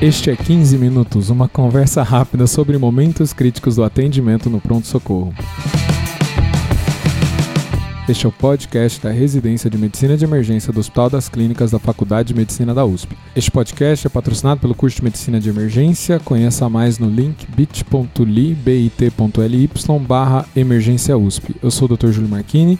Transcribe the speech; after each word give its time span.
Este 0.00 0.30
é 0.30 0.36
15 0.36 0.76
Minutos, 0.76 1.30
uma 1.30 1.48
conversa 1.48 2.02
rápida 2.02 2.46
sobre 2.46 2.76
momentos 2.76 3.32
críticos 3.32 3.76
do 3.76 3.82
atendimento 3.82 4.50
no 4.50 4.60
pronto-socorro. 4.60 5.32
Este 8.06 8.26
é 8.26 8.28
o 8.28 8.32
podcast 8.32 9.00
da 9.00 9.10
Residência 9.10 9.70
de 9.70 9.78
Medicina 9.78 10.14
de 10.14 10.22
Emergência 10.22 10.70
do 10.70 10.80
Hospital 10.80 11.08
das 11.08 11.30
Clínicas 11.30 11.70
da 11.70 11.78
Faculdade 11.78 12.28
de 12.28 12.34
Medicina 12.34 12.74
da 12.74 12.84
USP. 12.84 13.16
Este 13.34 13.50
podcast 13.50 14.06
é 14.06 14.10
patrocinado 14.10 14.60
pelo 14.60 14.74
curso 14.74 14.98
de 14.98 15.04
Medicina 15.04 15.40
de 15.40 15.48
Emergência. 15.48 16.20
Conheça 16.20 16.68
mais 16.68 16.98
no 16.98 17.08
link 17.08 17.46
bit.ly 17.56 18.54
bit.ly 18.54 19.70
barra 20.06 20.44
emergência 20.54 21.16
USP. 21.16 21.56
Eu 21.62 21.70
sou 21.70 21.90
o 21.90 21.96
Dr. 21.96 22.08
Júlio 22.08 22.28
Marchini 22.28 22.78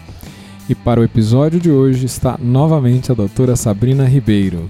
e 0.68 0.74
para 0.74 1.00
o 1.00 1.04
episódio 1.04 1.58
de 1.58 1.70
hoje 1.70 2.04
está 2.04 2.38
novamente 2.38 3.10
a 3.10 3.14
doutora 3.14 3.56
Sabrina 3.56 4.04
Ribeiro. 4.04 4.68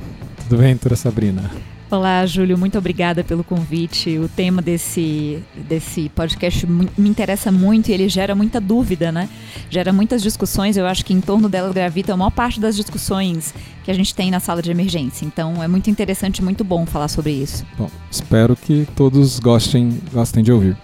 Tudo 0.49 0.59
bem, 0.59 0.75
doutora 0.75 0.95
Sabrina? 0.95 1.51
Olá, 1.89 2.27
Júlio, 2.27 2.59
muito 2.59 2.77
obrigada 2.77 3.23
pelo 3.23 3.45
convite. 3.45 4.19
O 4.19 4.29
tema 4.29 4.61
desse, 4.61 5.41
desse 5.69 6.09
podcast 6.09 6.67
me 6.67 7.09
interessa 7.09 7.53
muito 7.53 7.91
e 7.91 7.93
ele 7.93 8.09
gera 8.09 8.35
muita 8.35 8.61
dúvida, 8.61 9.13
né? 9.13 9.29
Gera 9.71 9.93
muitas 9.93 10.21
discussões. 10.21 10.77
Eu 10.77 10.85
acho 10.85 11.05
que 11.05 11.15
em 11.15 11.21
torno 11.21 11.49
dela 11.49 11.73
gravita 11.73 12.13
a 12.13 12.17
maior 12.17 12.33
parte 12.33 12.59
das 12.59 12.75
discussões 12.75 13.55
que 13.85 13.91
a 13.93 13.95
gente 13.95 14.13
tem 14.13 14.33
na 14.33 14.41
sala 14.41 14.61
de 14.61 14.69
emergência. 14.69 15.25
Então 15.25 15.63
é 15.63 15.69
muito 15.69 15.89
interessante 15.89 16.39
e 16.39 16.43
muito 16.43 16.65
bom 16.65 16.85
falar 16.85 17.07
sobre 17.07 17.31
isso. 17.31 17.65
Bom, 17.79 17.89
espero 18.11 18.57
que 18.57 18.85
todos 18.97 19.39
gostem, 19.39 20.01
gostem 20.13 20.43
de 20.43 20.51
ouvir. 20.51 20.77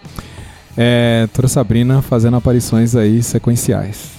É, 0.77 1.29
Sabrina 1.49 2.01
fazendo 2.01 2.37
aparições 2.37 2.95
aí 2.95 3.25
sequenciais. 3.25 4.13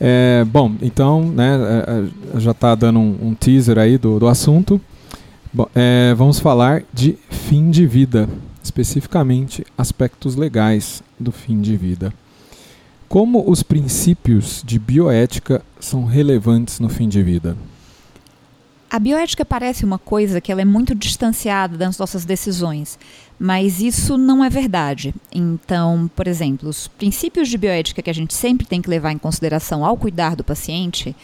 É, 0.00 0.46
bom, 0.46 0.72
então, 0.80 1.26
né, 1.26 1.58
é, 1.86 2.36
é, 2.36 2.40
já 2.40 2.52
está 2.52 2.74
dando 2.74 2.98
um, 2.98 3.18
um, 3.20 3.34
teaser 3.34 3.78
aí 3.78 3.98
do, 3.98 4.18
do 4.18 4.26
assunto. 4.26 4.80
Bom, 5.52 5.66
é, 5.74 6.14
vamos 6.14 6.38
falar 6.38 6.84
de 6.94 7.18
fim 7.28 7.72
de 7.72 7.84
vida, 7.84 8.28
especificamente 8.62 9.66
aspectos 9.76 10.36
legais 10.36 11.02
do 11.18 11.32
fim 11.32 11.60
de 11.60 11.76
vida. 11.76 12.14
Como 13.08 13.50
os 13.50 13.60
princípios 13.60 14.62
de 14.64 14.78
bioética 14.78 15.60
são 15.80 16.04
relevantes 16.04 16.78
no 16.78 16.88
fim 16.88 17.08
de 17.08 17.20
vida? 17.20 17.56
A 18.88 19.00
bioética 19.00 19.44
parece 19.44 19.84
uma 19.84 19.98
coisa 19.98 20.40
que 20.40 20.52
ela 20.52 20.62
é 20.62 20.64
muito 20.64 20.94
distanciada 20.94 21.76
das 21.76 21.98
nossas 21.98 22.24
decisões, 22.24 22.96
mas 23.36 23.80
isso 23.80 24.16
não 24.16 24.44
é 24.44 24.48
verdade. 24.48 25.12
Então, 25.32 26.08
por 26.14 26.28
exemplo, 26.28 26.68
os 26.68 26.86
princípios 26.86 27.48
de 27.48 27.58
bioética 27.58 28.02
que 28.02 28.10
a 28.10 28.14
gente 28.14 28.34
sempre 28.34 28.64
tem 28.64 28.80
que 28.80 28.90
levar 28.90 29.10
em 29.10 29.18
consideração 29.18 29.84
ao 29.84 29.96
cuidar 29.96 30.36
do 30.36 30.44
paciente 30.44 31.14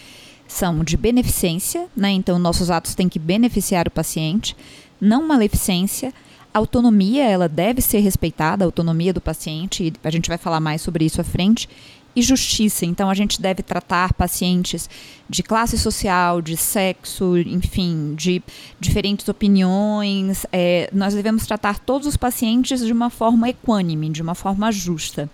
são 0.46 0.84
de 0.84 0.96
beneficência, 0.96 1.86
né? 1.96 2.10
então 2.10 2.38
nossos 2.38 2.70
atos 2.70 2.94
têm 2.94 3.08
que 3.08 3.18
beneficiar 3.18 3.88
o 3.88 3.90
paciente, 3.90 4.56
não 5.00 5.26
maleficência. 5.26 6.12
autonomia, 6.54 7.24
ela 7.24 7.48
deve 7.48 7.82
ser 7.82 8.00
respeitada, 8.00 8.64
a 8.64 8.66
autonomia 8.66 9.12
do 9.12 9.20
paciente, 9.20 9.84
e 9.84 9.92
a 10.02 10.10
gente 10.10 10.28
vai 10.28 10.38
falar 10.38 10.60
mais 10.60 10.80
sobre 10.80 11.04
isso 11.04 11.20
à 11.20 11.24
frente. 11.24 11.68
E 12.14 12.22
justiça, 12.22 12.86
então 12.86 13.10
a 13.10 13.14
gente 13.14 13.42
deve 13.42 13.62
tratar 13.62 14.14
pacientes 14.14 14.88
de 15.28 15.42
classe 15.42 15.76
social, 15.76 16.40
de 16.40 16.56
sexo, 16.56 17.36
enfim, 17.36 18.14
de 18.14 18.42
diferentes 18.80 19.28
opiniões. 19.28 20.46
É, 20.50 20.88
nós 20.94 21.12
devemos 21.12 21.44
tratar 21.46 21.78
todos 21.78 22.06
os 22.06 22.16
pacientes 22.16 22.80
de 22.80 22.90
uma 22.90 23.10
forma 23.10 23.50
equânime, 23.50 24.08
de 24.08 24.22
uma 24.22 24.34
forma 24.34 24.72
justa. 24.72 25.28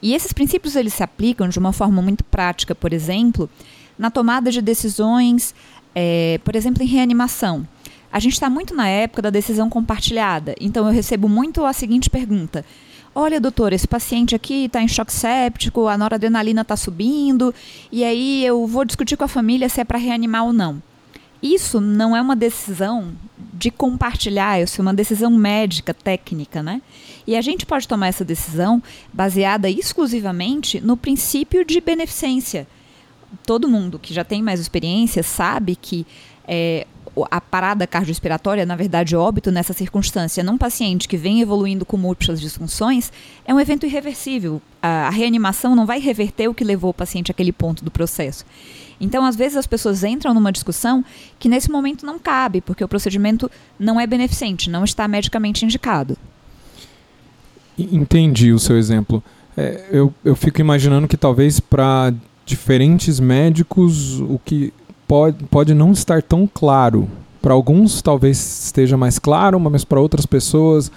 E 0.00 0.14
esses 0.14 0.32
princípios 0.32 0.74
eles 0.74 0.94
se 0.94 1.02
aplicam 1.02 1.50
de 1.50 1.58
uma 1.58 1.72
forma 1.72 2.00
muito 2.00 2.24
prática, 2.24 2.74
por 2.74 2.94
exemplo, 2.94 3.50
na 3.98 4.10
tomada 4.10 4.50
de 4.50 4.60
decisões, 4.60 5.54
é, 5.94 6.38
por 6.44 6.54
exemplo, 6.54 6.82
em 6.82 6.86
reanimação. 6.86 7.66
A 8.12 8.18
gente 8.18 8.34
está 8.34 8.48
muito 8.48 8.74
na 8.74 8.88
época 8.88 9.22
da 9.22 9.30
decisão 9.30 9.68
compartilhada, 9.68 10.54
então 10.60 10.86
eu 10.86 10.92
recebo 10.92 11.28
muito 11.28 11.64
a 11.64 11.72
seguinte 11.72 12.08
pergunta. 12.08 12.64
Olha, 13.14 13.40
doutor, 13.40 13.72
esse 13.72 13.88
paciente 13.88 14.34
aqui 14.34 14.66
está 14.66 14.82
em 14.82 14.88
choque 14.88 15.12
séptico, 15.12 15.88
a 15.88 15.96
noradrenalina 15.96 16.60
está 16.60 16.76
subindo, 16.76 17.54
e 17.90 18.04
aí 18.04 18.44
eu 18.44 18.66
vou 18.66 18.84
discutir 18.84 19.16
com 19.16 19.24
a 19.24 19.28
família 19.28 19.68
se 19.68 19.80
é 19.80 19.84
para 19.84 19.98
reanimar 19.98 20.44
ou 20.44 20.52
não. 20.52 20.82
Isso 21.42 21.80
não 21.80 22.16
é 22.16 22.20
uma 22.20 22.36
decisão 22.36 23.12
de 23.54 23.70
compartilhar, 23.70 24.60
isso 24.60 24.80
é 24.80 24.82
uma 24.82 24.94
decisão 24.94 25.30
médica, 25.30 25.94
técnica, 25.94 26.62
né? 26.62 26.82
E 27.26 27.36
a 27.36 27.40
gente 27.40 27.64
pode 27.64 27.88
tomar 27.88 28.08
essa 28.08 28.24
decisão 28.24 28.82
baseada 29.12 29.68
exclusivamente 29.68 30.80
no 30.80 30.96
princípio 30.96 31.64
de 31.64 31.80
beneficência 31.80 32.66
todo 33.44 33.68
mundo 33.68 33.98
que 33.98 34.14
já 34.14 34.24
tem 34.24 34.42
mais 34.42 34.60
experiência 34.60 35.22
sabe 35.22 35.76
que 35.76 36.06
é, 36.46 36.86
a 37.30 37.40
parada 37.40 37.86
cardiorrespiratória, 37.86 38.66
na 38.66 38.76
verdade, 38.76 39.16
óbito 39.16 39.50
nessa 39.50 39.72
circunstância, 39.72 40.44
num 40.44 40.58
paciente 40.58 41.08
que 41.08 41.16
vem 41.16 41.40
evoluindo 41.40 41.86
com 41.86 41.96
múltiplas 41.96 42.40
disfunções, 42.40 43.10
é 43.44 43.54
um 43.54 43.60
evento 43.60 43.86
irreversível. 43.86 44.60
A, 44.82 45.06
a, 45.06 45.10
reanimação 45.10 45.74
não 45.74 45.86
vai 45.86 45.98
reverter 45.98 46.48
o 46.48 46.54
que 46.54 46.64
levou 46.64 46.90
o 46.90 46.94
paciente 46.94 47.30
àquele 47.30 47.52
ponto 47.52 47.84
do 47.84 47.90
processo. 47.90 48.44
Então, 49.00 49.24
às 49.24 49.36
vezes, 49.36 49.56
as 49.56 49.66
pessoas 49.66 50.04
entram 50.04 50.32
numa 50.34 50.52
discussão 50.52 51.04
que 51.38 51.48
nesse 51.48 51.70
momento 51.70 52.04
não 52.04 52.18
cabe, 52.18 52.60
porque 52.60 52.84
o 52.84 52.88
procedimento 52.88 53.50
não 53.78 54.00
é 54.00 54.06
beneficente, 54.06 54.70
não 54.70 54.84
está 54.84 55.06
medicamente 55.06 55.64
indicado. 55.64 56.16
Entendi 57.78 58.52
o 58.52 58.58
seu 58.58 58.78
exemplo. 58.78 59.22
É, 59.56 59.84
eu, 59.90 60.12
eu 60.24 60.34
fico 60.34 60.60
imaginando 60.60 61.08
que 61.08 61.16
talvez 61.16 61.60
para 61.60 62.12
diferentes 62.46 63.20
médicos, 63.20 64.20
o 64.20 64.40
que 64.42 64.72
pode, 65.06 65.44
pode 65.44 65.74
não 65.74 65.92
estar 65.92 66.22
tão 66.22 66.46
claro. 66.46 67.10
Para 67.42 67.52
alguns 67.52 68.00
talvez 68.00 68.64
esteja 68.64 68.96
mais 68.96 69.18
claro, 69.18 69.60
mas 69.60 69.84
para 69.84 70.00
outras 70.00 70.24
pessoas 70.24 70.90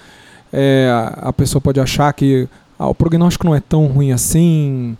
é, 0.52 0.88
a 1.16 1.32
pessoa 1.32 1.60
pode 1.60 1.80
achar 1.80 2.12
que 2.12 2.48
ah, 2.78 2.88
o 2.88 2.94
prognóstico 2.94 3.46
não 3.46 3.54
é 3.54 3.60
tão 3.60 3.86
ruim 3.86 4.12
assim. 4.12 4.96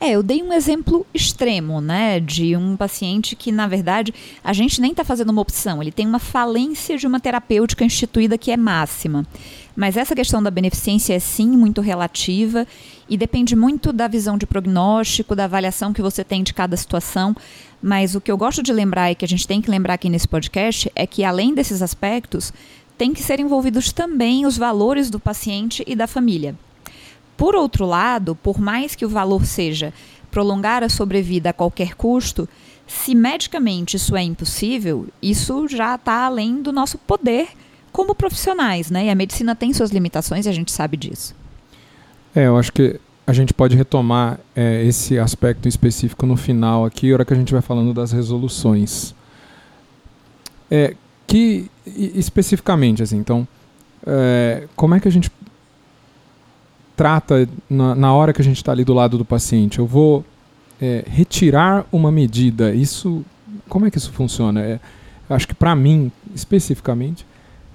É, 0.00 0.10
eu 0.10 0.22
dei 0.22 0.42
um 0.42 0.52
exemplo 0.52 1.06
extremo, 1.14 1.80
né, 1.80 2.18
de 2.18 2.56
um 2.56 2.76
paciente 2.76 3.36
que, 3.36 3.52
na 3.52 3.68
verdade, 3.68 4.12
a 4.42 4.52
gente 4.52 4.80
nem 4.80 4.90
está 4.90 5.04
fazendo 5.04 5.30
uma 5.30 5.40
opção, 5.40 5.80
ele 5.80 5.92
tem 5.92 6.08
uma 6.08 6.18
falência 6.18 6.98
de 6.98 7.06
uma 7.06 7.20
terapêutica 7.20 7.84
instituída 7.84 8.36
que 8.36 8.50
é 8.50 8.56
máxima. 8.56 9.24
Mas 9.74 9.96
essa 9.96 10.14
questão 10.14 10.42
da 10.42 10.50
beneficência 10.50 11.14
é 11.14 11.18
sim 11.18 11.48
muito 11.48 11.80
relativa 11.80 12.66
e 13.08 13.16
depende 13.16 13.56
muito 13.56 13.92
da 13.92 14.06
visão 14.06 14.36
de 14.36 14.46
prognóstico, 14.46 15.34
da 15.34 15.44
avaliação 15.44 15.92
que 15.92 16.02
você 16.02 16.22
tem 16.22 16.42
de 16.42 16.52
cada 16.52 16.76
situação. 16.76 17.34
Mas 17.82 18.14
o 18.14 18.20
que 18.20 18.30
eu 18.30 18.36
gosto 18.36 18.62
de 18.62 18.72
lembrar 18.72 19.10
e 19.10 19.14
que 19.14 19.24
a 19.24 19.28
gente 19.28 19.46
tem 19.46 19.60
que 19.60 19.70
lembrar 19.70 19.94
aqui 19.94 20.08
nesse 20.08 20.28
podcast 20.28 20.90
é 20.94 21.06
que, 21.06 21.24
além 21.24 21.54
desses 21.54 21.82
aspectos, 21.82 22.52
tem 22.98 23.12
que 23.12 23.22
ser 23.22 23.40
envolvidos 23.40 23.92
também 23.92 24.46
os 24.46 24.56
valores 24.56 25.10
do 25.10 25.18
paciente 25.18 25.82
e 25.86 25.96
da 25.96 26.06
família. 26.06 26.54
Por 27.36 27.56
outro 27.56 27.86
lado, 27.86 28.36
por 28.36 28.60
mais 28.60 28.94
que 28.94 29.04
o 29.04 29.08
valor 29.08 29.44
seja 29.46 29.92
prolongar 30.30 30.82
a 30.82 30.88
sobrevida 30.88 31.50
a 31.50 31.52
qualquer 31.52 31.94
custo, 31.94 32.48
se 32.86 33.14
medicamente 33.14 33.96
isso 33.96 34.14
é 34.14 34.22
impossível, 34.22 35.08
isso 35.20 35.66
já 35.66 35.94
está 35.94 36.26
além 36.26 36.62
do 36.62 36.72
nosso 36.72 36.98
poder 36.98 37.48
como 37.92 38.14
profissionais, 38.14 38.90
né? 38.90 39.06
E 39.06 39.10
a 39.10 39.14
medicina 39.14 39.54
tem 39.54 39.72
suas 39.72 39.90
limitações 39.90 40.46
e 40.46 40.48
a 40.48 40.52
gente 40.52 40.72
sabe 40.72 40.96
disso. 40.96 41.34
É, 42.34 42.46
eu 42.46 42.56
acho 42.56 42.72
que 42.72 42.98
a 43.26 43.32
gente 43.32 43.52
pode 43.52 43.76
retomar 43.76 44.40
é, 44.56 44.84
esse 44.84 45.18
aspecto 45.18 45.68
específico 45.68 46.26
no 46.26 46.36
final 46.36 46.84
aqui, 46.84 47.12
hora 47.12 47.24
que 47.24 47.32
a 47.32 47.36
gente 47.36 47.52
vai 47.52 47.62
falando 47.62 47.92
das 47.92 48.10
resoluções. 48.10 49.14
É, 50.70 50.96
que 51.26 51.70
especificamente, 51.86 53.02
assim, 53.02 53.18
então, 53.18 53.46
é, 54.06 54.66
como 54.74 54.94
é 54.94 55.00
que 55.00 55.06
a 55.06 55.12
gente 55.12 55.30
trata 56.96 57.48
na, 57.68 57.94
na 57.94 58.14
hora 58.14 58.32
que 58.32 58.40
a 58.40 58.44
gente 58.44 58.58
está 58.58 58.72
ali 58.72 58.84
do 58.84 58.94
lado 58.94 59.18
do 59.18 59.24
paciente. 59.24 59.78
Eu 59.78 59.86
vou 59.86 60.24
é, 60.80 61.04
retirar 61.06 61.84
uma 61.90 62.12
medida. 62.12 62.74
Isso, 62.74 63.24
como 63.68 63.86
é 63.86 63.90
que 63.90 63.98
isso 63.98 64.12
funciona? 64.12 64.60
É, 64.60 64.80
acho 65.28 65.48
que 65.48 65.54
para 65.54 65.74
mim, 65.74 66.12
especificamente, 66.34 67.26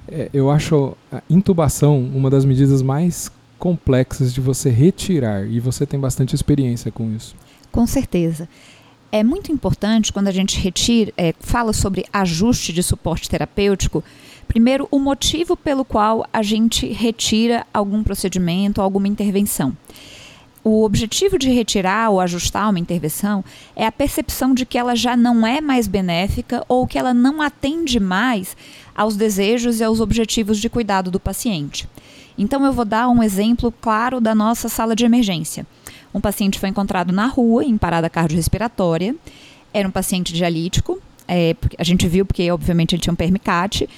é, 0.10 0.30
eu 0.34 0.50
acho 0.50 0.96
a 1.12 1.22
intubação 1.30 2.00
uma 2.00 2.30
das 2.30 2.46
medidas 2.46 2.82
mais 2.82 3.32
complexas 3.60 4.34
de 4.34 4.42
você 4.42 4.70
retirar 4.70 5.46
e 5.48 5.60
você 5.60 5.86
tem 5.86 6.00
bastante 6.00 6.36
experiência 6.36 6.92
com 6.92 7.14
isso. 7.16 7.36
Com 7.72 7.88
certeza. 7.88 8.48
É 9.12 9.24
muito 9.24 9.52
importante 9.52 10.12
quando 10.12 10.28
a 10.28 10.32
gente 10.32 10.60
retira, 10.60 11.14
é, 11.18 11.34
fala 11.40 11.74
sobre 11.74 12.06
ajuste 12.12 12.74
de 12.74 12.84
suporte 12.84 13.30
terapêutico, 13.30 14.04
Primeiro, 14.48 14.88
o 14.90 14.98
motivo 14.98 15.58
pelo 15.58 15.84
qual 15.84 16.26
a 16.32 16.42
gente 16.42 16.88
retira 16.88 17.68
algum 17.74 18.02
procedimento, 18.02 18.82
alguma 18.82 19.08
intervenção. 19.08 19.76
O 20.64 20.84
objetivo 20.84 21.38
de 21.38 21.50
retirar 21.50 22.10
ou 22.10 22.20
ajustar 22.20 22.70
uma 22.70 22.80
intervenção 22.80 23.44
é 23.76 23.86
a 23.86 23.92
percepção 23.92 24.54
de 24.54 24.66
que 24.66 24.78
ela 24.78 24.96
já 24.96 25.16
não 25.16 25.48
é 25.48 25.62
mais 25.62 25.88
benéfica 25.88 26.64
ou 26.68 26.86
que 26.86 26.98
ela 26.98 27.14
não 27.14 27.42
atende 27.42 28.00
mais 28.00 28.56
aos 28.96 29.16
desejos 29.16 29.80
e 29.80 29.84
aos 29.84 30.00
objetivos 30.00 30.60
de 30.60 30.70
cuidado 30.70 31.10
do 31.10 31.20
paciente. 31.20 31.88
Então, 32.38 32.66
eu 32.66 32.74
vou 32.74 32.86
dar 32.86 33.08
um 33.10 33.24
exemplo 33.24 33.72
claro 33.72 34.20
da 34.20 34.36
nossa 34.36 34.70
sala 34.70 34.96
de 34.96 35.06
emergência. 35.06 35.66
Um 36.14 36.20
paciente 36.22 36.60
foi 36.60 36.70
encontrado 36.70 37.12
na 37.12 37.28
rua, 37.28 37.64
em 37.64 37.78
parada 37.78 38.10
cardiorrespiratória. 38.10 39.16
Era 39.74 39.88
um 39.88 39.92
paciente 39.92 40.34
dialítico, 40.34 41.02
é, 41.28 41.56
a 41.78 41.84
gente 41.84 42.08
viu 42.08 42.26
porque 42.26 42.50
obviamente 42.50 42.96
ele 42.96 43.02
tinha 43.02 43.14
um 43.14 43.18
permicate. 43.18 43.90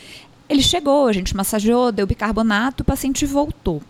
Ele 0.50 0.64
chegou, 0.64 1.08
a 1.08 1.14
gente 1.14 1.36
massageou, 1.36 1.92
deu 1.92 2.08
bicarbonato, 2.08 2.82
o 2.82 2.86
paciente 2.86 3.26
voltou. 3.26 3.82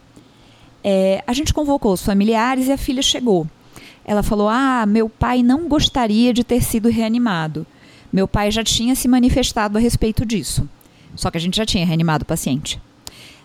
É, 0.84 1.24
a 1.28 1.34
gente 1.34 1.54
convocou 1.54 1.94
os 1.94 2.04
familiares 2.04 2.68
e 2.68 2.72
a 2.72 2.78
filha 2.78 3.02
chegou. 3.02 3.48
Ela 4.06 4.24
falou: 4.24 4.50
Ah, 4.50 4.86
meu 4.86 5.10
pai 5.10 5.44
não 5.44 5.68
gostaria 5.68 6.34
de 6.34 6.44
ter 6.44 6.64
sido 6.64 6.90
reanimado. 6.90 7.66
Meu 8.12 8.28
pai 8.28 8.50
já 8.50 8.64
tinha 8.64 8.96
se 8.96 9.08
manifestado 9.08 9.78
a 9.78 9.82
respeito 9.82 10.26
disso. 10.26 10.68
Só 11.16 11.30
que 11.30 11.38
a 11.38 11.42
gente 11.42 11.58
já 11.58 11.66
tinha 11.66 11.86
reanimado 11.86 12.24
o 12.24 12.28
paciente. 12.28 12.82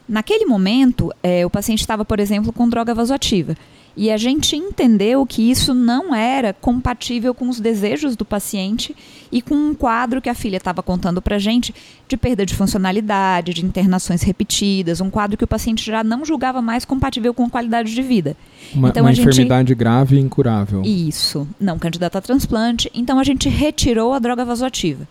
Naquele 0.08 0.44
momento, 0.46 1.12
é, 1.22 1.44
o 1.44 1.50
paciente 1.50 1.80
estava, 1.80 2.04
por 2.04 2.20
exemplo, 2.20 2.52
com 2.52 2.68
droga 2.68 2.94
vasoativa. 2.94 3.56
E 3.96 4.10
a 4.10 4.16
gente 4.16 4.56
entendeu 4.56 5.24
que 5.24 5.50
isso 5.50 5.72
não 5.72 6.12
era 6.12 6.52
compatível 6.52 7.32
com 7.32 7.48
os 7.48 7.60
desejos 7.60 8.16
do 8.16 8.24
paciente 8.24 8.94
e 9.30 9.40
com 9.40 9.54
um 9.54 9.74
quadro 9.74 10.20
que 10.20 10.28
a 10.28 10.34
filha 10.34 10.56
estava 10.56 10.82
contando 10.82 11.22
para 11.22 11.36
a 11.36 11.38
gente 11.38 11.72
de 12.08 12.16
perda 12.16 12.44
de 12.44 12.54
funcionalidade, 12.54 13.54
de 13.54 13.64
internações 13.64 14.22
repetidas, 14.22 15.00
um 15.00 15.10
quadro 15.10 15.36
que 15.36 15.44
o 15.44 15.48
paciente 15.48 15.84
já 15.84 16.02
não 16.02 16.24
julgava 16.24 16.60
mais 16.60 16.84
compatível 16.84 17.32
com 17.32 17.44
a 17.44 17.50
qualidade 17.50 17.94
de 17.94 18.02
vida. 18.02 18.36
Uma, 18.74 18.88
então, 18.88 19.04
uma 19.04 19.12
enfermidade 19.12 19.74
grave 19.76 20.16
e 20.16 20.20
incurável. 20.20 20.82
Isso, 20.84 21.46
não 21.60 21.78
candidata 21.78 22.18
a 22.18 22.22
transplante. 22.22 22.90
Então 22.92 23.20
a 23.20 23.24
gente 23.24 23.48
retirou 23.48 24.12
a 24.12 24.18
droga 24.18 24.44
vasoativa. 24.44 25.06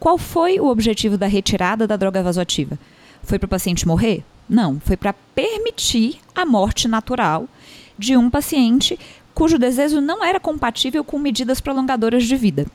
Qual 0.00 0.18
foi 0.18 0.58
o 0.58 0.66
objetivo 0.66 1.16
da 1.16 1.26
retirada 1.26 1.86
da 1.86 1.96
droga 1.96 2.22
vasoativa? 2.22 2.76
Foi 3.22 3.38
para 3.38 3.46
o 3.46 3.50
paciente 3.50 3.86
morrer? 3.86 4.24
Não, 4.48 4.78
foi 4.80 4.96
para 4.96 5.12
permitir 5.34 6.18
a 6.34 6.44
morte 6.44 6.86
natural 6.86 7.48
de 7.98 8.16
um 8.16 8.28
paciente 8.30 8.98
cujo 9.34 9.58
desejo 9.58 10.00
não 10.00 10.24
era 10.24 10.40
compatível 10.40 11.04
com 11.04 11.18
medidas 11.18 11.60
prolongadoras 11.60 12.24
de 12.24 12.36
vida. 12.36 12.66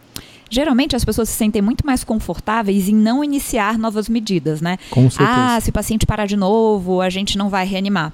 Geralmente 0.50 0.96
as 0.96 1.06
pessoas 1.06 1.30
se 1.30 1.36
sentem 1.36 1.62
muito 1.62 1.86
mais 1.86 2.04
confortáveis 2.04 2.90
em 2.90 2.94
não 2.94 3.24
iniciar 3.24 3.80
novas 3.80 4.10
medidas, 4.10 4.62
né? 4.62 4.78
Com 4.90 5.10
certeza. 5.10 5.56
Ah, 5.56 5.60
se 5.62 5.70
o 5.70 5.74
paciente 5.74 6.06
parar 6.06 6.26
de 6.26 6.36
novo, 6.36 7.02
a 7.02 7.10
gente 7.10 7.38
não 7.38 7.50
vai 7.50 7.66
reanimar. 7.66 8.14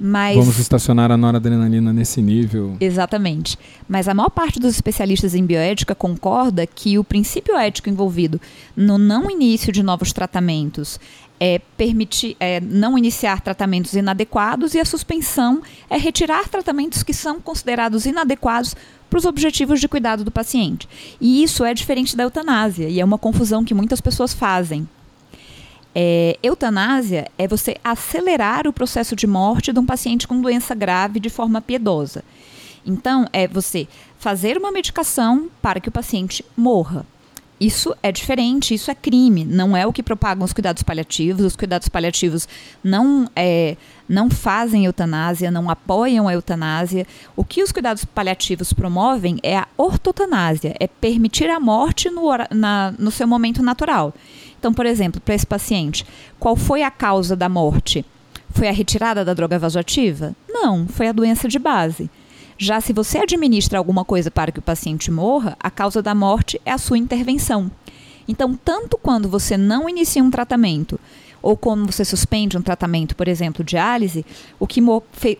Mas... 0.00 0.34
Vamos 0.34 0.58
estacionar 0.58 1.12
a 1.12 1.16
noradrenalina 1.16 1.92
nesse 1.92 2.22
nível. 2.22 2.76
Exatamente. 2.80 3.58
Mas 3.86 4.08
a 4.08 4.14
maior 4.14 4.30
parte 4.30 4.58
dos 4.58 4.74
especialistas 4.74 5.34
em 5.34 5.44
bioética 5.44 5.94
concorda 5.94 6.66
que 6.66 6.98
o 6.98 7.04
princípio 7.04 7.54
ético 7.54 7.90
envolvido 7.90 8.40
no 8.74 8.96
não 8.96 9.30
início 9.30 9.70
de 9.70 9.82
novos 9.82 10.10
tratamentos 10.12 10.98
é 11.38 11.58
permitir 11.76 12.36
é, 12.40 12.60
não 12.60 12.96
iniciar 12.96 13.40
tratamentos 13.40 13.94
inadequados 13.94 14.74
e 14.74 14.80
a 14.80 14.84
suspensão 14.84 15.62
é 15.88 15.96
retirar 15.96 16.48
tratamentos 16.48 17.02
que 17.02 17.14
são 17.14 17.40
considerados 17.40 18.06
inadequados 18.06 18.74
para 19.08 19.18
os 19.18 19.24
objetivos 19.24 19.80
de 19.80 19.88
cuidado 19.88 20.24
do 20.24 20.30
paciente. 20.30 20.88
E 21.20 21.42
isso 21.42 21.64
é 21.64 21.74
diferente 21.74 22.16
da 22.16 22.22
eutanásia 22.22 22.88
e 22.88 23.00
é 23.00 23.04
uma 23.04 23.18
confusão 23.18 23.64
que 23.64 23.74
muitas 23.74 24.00
pessoas 24.00 24.32
fazem. 24.32 24.88
É, 25.94 26.38
eutanásia 26.42 27.26
é 27.36 27.48
você 27.48 27.76
acelerar 27.82 28.66
o 28.66 28.72
processo 28.72 29.16
de 29.16 29.26
morte 29.26 29.72
de 29.72 29.78
um 29.78 29.86
paciente 29.86 30.26
com 30.26 30.40
doença 30.40 30.74
grave 30.74 31.18
de 31.18 31.28
forma 31.28 31.60
piedosa. 31.60 32.22
Então, 32.86 33.26
é 33.32 33.46
você 33.46 33.86
fazer 34.18 34.56
uma 34.56 34.70
medicação 34.70 35.48
para 35.60 35.80
que 35.80 35.88
o 35.88 35.92
paciente 35.92 36.44
morra. 36.56 37.04
Isso 37.60 37.94
é 38.02 38.10
diferente, 38.10 38.72
isso 38.72 38.90
é 38.90 38.94
crime, 38.94 39.44
não 39.44 39.76
é 39.76 39.86
o 39.86 39.92
que 39.92 40.02
propagam 40.02 40.44
os 40.44 40.52
cuidados 40.52 40.82
paliativos. 40.82 41.44
Os 41.44 41.56
cuidados 41.56 41.90
paliativos 41.90 42.48
não, 42.82 43.28
é, 43.36 43.76
não 44.08 44.30
fazem 44.30 44.86
eutanásia, 44.86 45.50
não 45.50 45.68
apoiam 45.68 46.26
a 46.26 46.32
eutanásia. 46.32 47.06
O 47.36 47.44
que 47.44 47.62
os 47.62 47.70
cuidados 47.70 48.02
paliativos 48.02 48.72
promovem 48.72 49.38
é 49.42 49.58
a 49.58 49.68
ortotanásia, 49.76 50.74
é 50.80 50.86
permitir 50.86 51.50
a 51.50 51.60
morte 51.60 52.08
no, 52.08 52.30
na, 52.50 52.94
no 52.98 53.10
seu 53.10 53.26
momento 53.26 53.62
natural. 53.62 54.14
Então, 54.60 54.74
por 54.74 54.84
exemplo, 54.84 55.22
para 55.22 55.34
esse 55.34 55.46
paciente, 55.46 56.04
qual 56.38 56.54
foi 56.54 56.82
a 56.82 56.90
causa 56.90 57.34
da 57.34 57.48
morte? 57.48 58.04
Foi 58.50 58.68
a 58.68 58.72
retirada 58.72 59.24
da 59.24 59.32
droga 59.32 59.58
vasoativa? 59.58 60.36
Não, 60.46 60.86
foi 60.86 61.08
a 61.08 61.12
doença 61.12 61.48
de 61.48 61.58
base. 61.58 62.10
Já 62.58 62.78
se 62.78 62.92
você 62.92 63.16
administra 63.16 63.78
alguma 63.78 64.04
coisa 64.04 64.30
para 64.30 64.52
que 64.52 64.58
o 64.58 64.62
paciente 64.62 65.10
morra, 65.10 65.56
a 65.58 65.70
causa 65.70 66.02
da 66.02 66.14
morte 66.14 66.60
é 66.66 66.72
a 66.72 66.76
sua 66.76 66.98
intervenção. 66.98 67.70
Então, 68.28 68.54
tanto 68.54 68.98
quando 68.98 69.30
você 69.30 69.56
não 69.56 69.88
inicia 69.88 70.22
um 70.22 70.30
tratamento, 70.30 71.00
ou 71.40 71.56
quando 71.56 71.90
você 71.90 72.04
suspende 72.04 72.58
um 72.58 72.62
tratamento, 72.62 73.16
por 73.16 73.28
exemplo, 73.28 73.64
diálise, 73.64 74.26
o 74.58 74.66
que, 74.66 74.82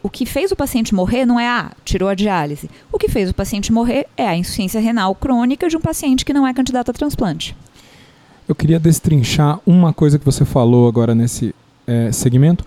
o 0.02 0.08
que 0.08 0.25
fez 0.25 0.50
o 0.50 0.56
paciente 0.56 0.94
morrer 0.94 1.26
não 1.26 1.38
é, 1.38 1.46
ah, 1.46 1.73
tirou 1.84 2.08
a 2.08 2.14
diálise. 2.14 2.70
O 2.90 2.99
que 2.99 3.06
fez 3.06 3.28
o 3.28 3.34
paciente 3.34 3.70
morrer 3.70 4.06
é 4.16 4.26
a 4.26 4.34
insuficiência 4.34 4.81
renal 4.81 5.14
crônica 5.14 5.69
de 5.69 5.76
um 5.76 5.81
paciente 5.81 6.25
que 6.25 6.32
não 6.32 6.46
é 6.46 6.55
candidato 6.55 6.90
a 6.90 6.94
transplante. 6.94 7.55
Eu 8.50 8.55
queria 8.56 8.81
destrinchar 8.81 9.61
uma 9.64 9.93
coisa 9.93 10.19
que 10.19 10.25
você 10.25 10.44
falou 10.44 10.88
agora 10.88 11.14
nesse 11.14 11.55
é, 11.87 12.11
segmento. 12.11 12.64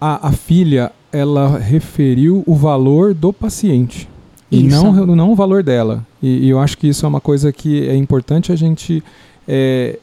A, 0.00 0.28
a 0.28 0.30
filha 0.30 0.92
ela 1.10 1.58
referiu 1.58 2.44
o 2.46 2.54
valor 2.54 3.12
do 3.12 3.32
paciente 3.32 4.08
e 4.52 4.62
não, 4.62 5.04
não 5.04 5.32
o 5.32 5.34
valor 5.34 5.64
dela. 5.64 6.06
E, 6.22 6.46
e, 6.46 6.48
eu 6.48 6.60
acho 6.60 6.78
que 6.78 6.86
isso 6.86 7.04
é 7.04 7.08
uma 7.08 7.20
coisa 7.20 7.52
que 7.52 7.88
é 7.88 7.96
importante 7.96 8.52
a 8.52 8.56
gente 8.56 9.02
é, 9.48 9.98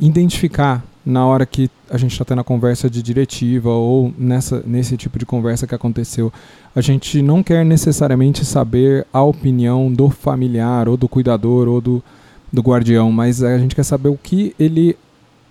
identificar 0.00 0.84
na 1.04 1.26
hora 1.26 1.44
que 1.44 1.68
a 1.90 1.98
gente 1.98 2.12
está 2.12 2.24
tendo 2.24 2.40
a 2.40 2.44
conversa 2.44 2.88
de 2.88 3.02
diretiva 3.02 3.70
ou 3.70 4.14
nessa, 4.16 4.62
nesse 4.64 4.96
tipo 4.96 5.18
de 5.18 5.26
conversa 5.26 5.66
que 5.66 5.74
aconteceu. 5.74 6.32
A 6.72 6.80
gente 6.80 7.20
não 7.20 7.42
quer 7.42 7.64
necessariamente 7.64 8.44
saber 8.44 9.04
a 9.12 9.24
opinião 9.24 9.92
do 9.92 10.08
familiar 10.08 10.88
ou 10.88 10.96
do 10.96 11.08
cuidador 11.08 11.66
ou 11.66 11.80
do, 11.80 12.00
do 12.52 12.62
guardião, 12.62 13.12
mas 13.12 13.42
a 13.42 13.58
gente 13.58 13.74
quer 13.74 13.84
saber 13.84 14.08
o 14.08 14.16
que 14.16 14.54
ele 14.58 14.96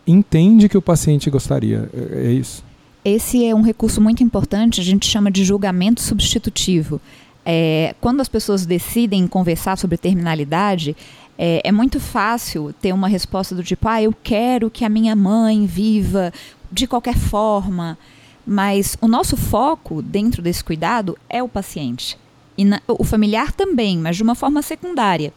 entende 0.05 0.67
que 0.67 0.77
o 0.77 0.81
paciente 0.81 1.29
gostaria. 1.29 1.89
É, 1.93 2.27
é 2.27 2.31
isso. 2.31 2.63
Esse 3.03 3.45
é 3.45 3.55
um 3.55 3.61
recurso 3.61 4.01
muito 4.01 4.23
importante, 4.23 4.81
a 4.81 4.83
gente 4.83 5.05
chama 5.05 5.31
de 5.31 5.43
julgamento 5.43 6.01
substitutivo. 6.01 6.99
É, 7.45 7.95
quando 8.01 8.19
as 8.19 8.27
pessoas 8.27 8.65
decidem 8.65 9.25
conversar 9.25 9.77
sobre 9.77 9.97
terminalidade, 9.97 10.95
é, 11.37 11.61
é, 11.63 11.71
muito 11.71 11.99
fácil 11.99 12.73
ter 12.81 12.93
uma 12.93 13.07
resposta 13.07 13.55
do 13.55 13.63
tipo: 13.63 13.87
ah, 13.87 14.01
eu 14.01 14.13
quero 14.23 14.69
que 14.69 14.83
a 14.83 14.89
minha 14.89 15.15
mãe 15.15 15.65
viva 15.65 16.33
de 16.71 16.85
qualquer 16.85 17.17
forma. 17.17 17.97
Mas 18.45 18.97
o 18.99 19.07
nosso 19.07 19.37
foco 19.37 20.01
dentro 20.01 20.41
desse 20.41 20.63
cuidado 20.63 21.17
é 21.29 21.41
o 21.41 21.47
paciente. 21.47 22.17
E 22.57 22.65
na, 22.65 22.81
o 22.87 23.03
familiar 23.03 23.51
também, 23.51 23.97
mas 23.97 24.17
de 24.17 24.23
uma 24.23 24.35
forma 24.35 24.61
secundária. 24.61 25.31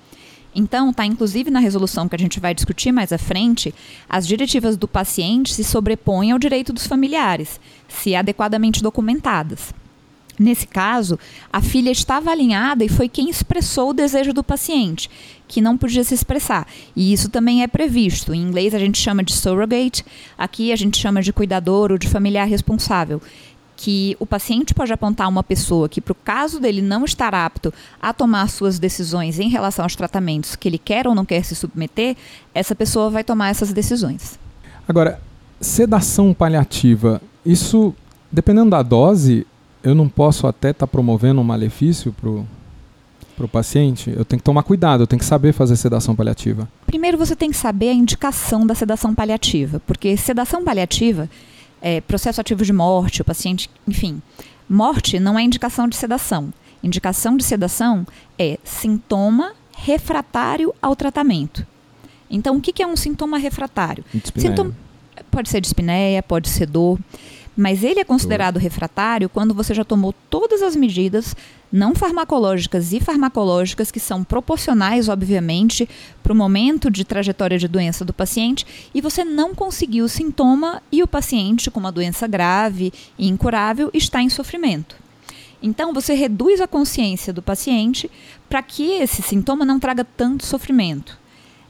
Então, 0.55 0.91
está 0.91 1.07
inclusive 1.07 1.51
na 1.51 1.61
resolução 1.61 2.09
que 2.09 2.15
a 2.15 2.19
gente 2.19 2.41
vai 2.41 2.55
discutir 2.55 2.93
mais 2.93 3.13
à 3.13 3.19
frente, 3.19 3.75
as 4.09 4.27
diretivas 4.27 4.77
do 4.77 4.87
paciente 4.87 5.55
se 5.55 5.65
sobrepõem 5.65 6.33
ao 6.33 6.39
direito 6.39 6.73
dos 6.73 6.87
familiares, 6.87 7.61
se 7.89 8.15
adequadamente 8.15 8.83
documentadas. 8.83 9.73
Nesse 10.39 10.67
caso, 10.67 11.19
a 11.53 11.61
filha 11.61 11.91
estava 11.91 12.31
alinhada 12.31 12.85
e 12.85 12.89
foi 12.89 13.09
quem 13.09 13.29
expressou 13.29 13.91
o 13.91 13.95
desejo 13.95 14.33
do 14.33 14.43
paciente, 14.43 15.11
que 15.47 15.61
não 15.61 15.77
podia 15.77 16.03
se 16.03 16.15
expressar. 16.15 16.67
E 16.97 17.13
isso 17.13 17.29
também 17.29 17.63
é 17.63 17.67
previsto. 17.67 18.33
Em 18.33 18.41
inglês 18.41 18.75
a 18.75 18.79
gente 18.79 18.99
chama 18.99 19.23
de 19.23 19.35
surrogate, 19.35 20.05
aqui 20.37 20.73
a 20.73 20.77
gente 20.77 20.99
chama 20.99 21.23
de 21.23 21.33
cuidador 21.33 21.93
ou 21.93 21.99
de 21.99 22.09
familiar 22.09 22.47
responsável 22.49 23.21
que 23.83 24.17
o 24.21 24.25
paciente 24.25 24.73
pode 24.73 24.93
apontar 24.93 25.29
uma 25.29 25.43
pessoa 25.43 25.89
que, 25.89 26.01
para 26.01 26.13
o 26.13 26.15
caso 26.15 26.61
dele 26.61 26.81
não 26.81 27.05
estar 27.05 27.35
apto 27.35 27.75
a 28.01 28.13
tomar 28.13 28.49
suas 28.49 28.79
decisões 28.79 29.41
em 29.41 29.49
relação 29.49 29.85
aos 29.85 29.97
tratamentos 29.97 30.55
que 30.55 30.69
ele 30.69 30.79
quer 30.79 31.09
ou 31.09 31.17
não 31.17 31.25
quer 31.25 31.45
se 31.45 31.57
submeter, 31.57 32.17
essa 32.55 32.77
pessoa 32.77 33.11
vai 33.11 33.25
tomar 33.25 33.49
essas 33.49 33.73
decisões. 33.73 34.39
Agora, 34.87 35.21
sedação 35.61 36.33
paliativa, 36.33 37.21
isso, 37.45 37.93
dependendo 38.31 38.71
da 38.71 38.85
dose, 38.85 39.45
eu 39.83 39.97
não 39.97 40.09
posso 40.09 40.47
até 40.47 40.71
estar 40.71 40.87
tá 40.87 40.91
promovendo 40.91 41.41
um 41.41 41.45
malefício 41.45 42.13
para 42.13 43.45
o 43.45 43.49
paciente? 43.49 44.11
Eu 44.17 44.25
tenho 44.25 44.39
que 44.39 44.45
tomar 44.45 44.63
cuidado, 44.63 45.03
eu 45.03 45.09
tenho 45.09 45.19
que 45.19 45.27
saber 45.27 45.53
fazer 45.53 45.75
sedação 45.75 46.15
paliativa. 46.15 46.69
Primeiro 46.87 47.19
você 47.19 47.35
tem 47.35 47.51
que 47.51 47.57
saber 47.57 47.89
a 47.89 47.95
indicação 47.95 48.65
da 48.65 48.77
sedação 48.77 49.13
paliativa, 49.13 49.83
porque 49.85 50.17
sedação 50.17 50.63
paliativa 50.63 51.29
é, 51.83 52.01
processo 52.01 52.41
ativo 52.41 52.65
de 52.65 52.73
morte, 52.73 53.21
o 53.21 53.25
paciente, 53.25 53.69
enfim. 53.87 54.23
Morte 54.69 55.19
não 55.19 55.39
é 55.39 55.43
indicação 55.43 55.89
de 55.89 55.97
sedação. 55.97 56.55
Indicação 56.83 57.37
de 57.37 57.45
sedação 57.45 58.07
é 58.39 58.59
sintoma 58.65 59.53
refratário 59.77 60.73
ao 60.81 60.95
tratamento. 60.95 61.67
Então, 62.31 62.57
o 62.57 62.61
que 62.61 62.83
é 62.83 62.87
um 62.87 62.97
sintoma 62.97 63.37
refratário? 63.37 64.05
Sintoma, 64.37 64.75
pode 65.31 65.51
ser 65.51 65.61
dispneia, 65.61 66.23
pode 66.23 66.49
ser 66.49 66.67
dor. 66.67 66.99
Mas 67.57 67.85
ele 67.85 68.01
é 68.01 68.05
considerado 68.05 68.59
refratário 68.59 69.29
quando 69.29 69.53
você 69.53 69.75
já 69.75 69.85
tomou 69.85 70.15
todas 70.31 70.63
as 70.63 70.75
medidas 70.75 71.37
não 71.71 71.95
farmacológicas 71.95 72.93
e 72.93 73.01
farmacológicas 73.01 73.91
que 73.91 74.01
são 74.01 74.25
proporcionais, 74.25 75.09
obviamente, 75.09 75.89
para 76.23 76.33
o 76.33 76.37
momento 76.37 76.91
de 76.91 77.05
trajetória 77.05 77.59
de 77.59 77.69
doença 77.69 78.05
do 78.05 78.13
paciente 78.13 78.67
e 78.95 79.01
você 79.01 79.25
não 79.25 79.55
conseguiu 79.55 80.05
o 80.05 80.09
sintoma 80.09 80.83
e 80.91 81.03
o 81.03 81.09
paciente 81.09 81.71
com 81.71 81.81
uma 81.81 81.93
doença 81.93 82.27
grave 82.27 82.93
e 83.19 83.29
incurável 83.29 83.91
está 83.95 84.23
em 84.23 84.29
sofrimento. 84.29 84.97
Então, 85.63 85.93
você 85.95 86.15
reduz 86.15 86.61
a 86.61 86.67
consciência 86.67 87.33
do 87.33 87.41
paciente 87.41 88.11
para 88.49 88.63
que 88.63 88.93
esse 88.95 89.23
sintoma 89.23 89.65
não 89.65 89.79
traga 89.79 90.05
tanto 90.05 90.45
sofrimento. 90.45 91.22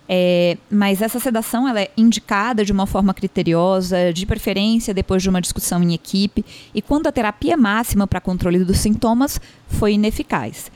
É, 0.09 0.59
mas 0.71 1.01
essa 1.01 1.21
sedação 1.21 1.67
ela 1.67 1.81
é 1.81 1.91
indicada 1.97 2.65
de 2.65 2.73
uma 2.73 2.87
forma 2.87 3.15
criteriosa, 3.15 4.13
de 4.13 4.27
preferência 4.27 4.93
depois 4.93 5.23
de 5.23 5.29
uma 5.29 5.41
discussão 5.41 5.83
em 5.83 5.95
equipe, 5.95 6.45
e 6.75 6.83
quando 6.83 7.07
a 7.07 7.13
terapia 7.13 7.57
máxima 7.57 8.07
para 8.07 8.21
controle 8.21 8.65
dos 8.65 8.79
sintomas 8.79 9.41
foi 9.69 9.95
ineficaz. 9.95 10.71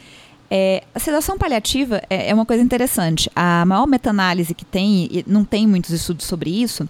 É, 0.49 0.85
a 0.95 1.00
sedação 1.00 1.37
paliativa 1.37 2.00
é, 2.09 2.30
é, 2.30 2.35
uma 2.35 2.47
coisa 2.47 2.62
interessante. 2.62 3.30
A 3.35 3.64
maior 3.66 3.87
meta-análise 3.87 4.54
que 4.54 4.64
tem, 4.64 5.09
e 5.11 5.25
não 5.26 5.45
tem 5.45 5.66
muitos 5.66 5.90
estudos 5.90 6.25
sobre 6.25 6.50
isso, 6.50 6.88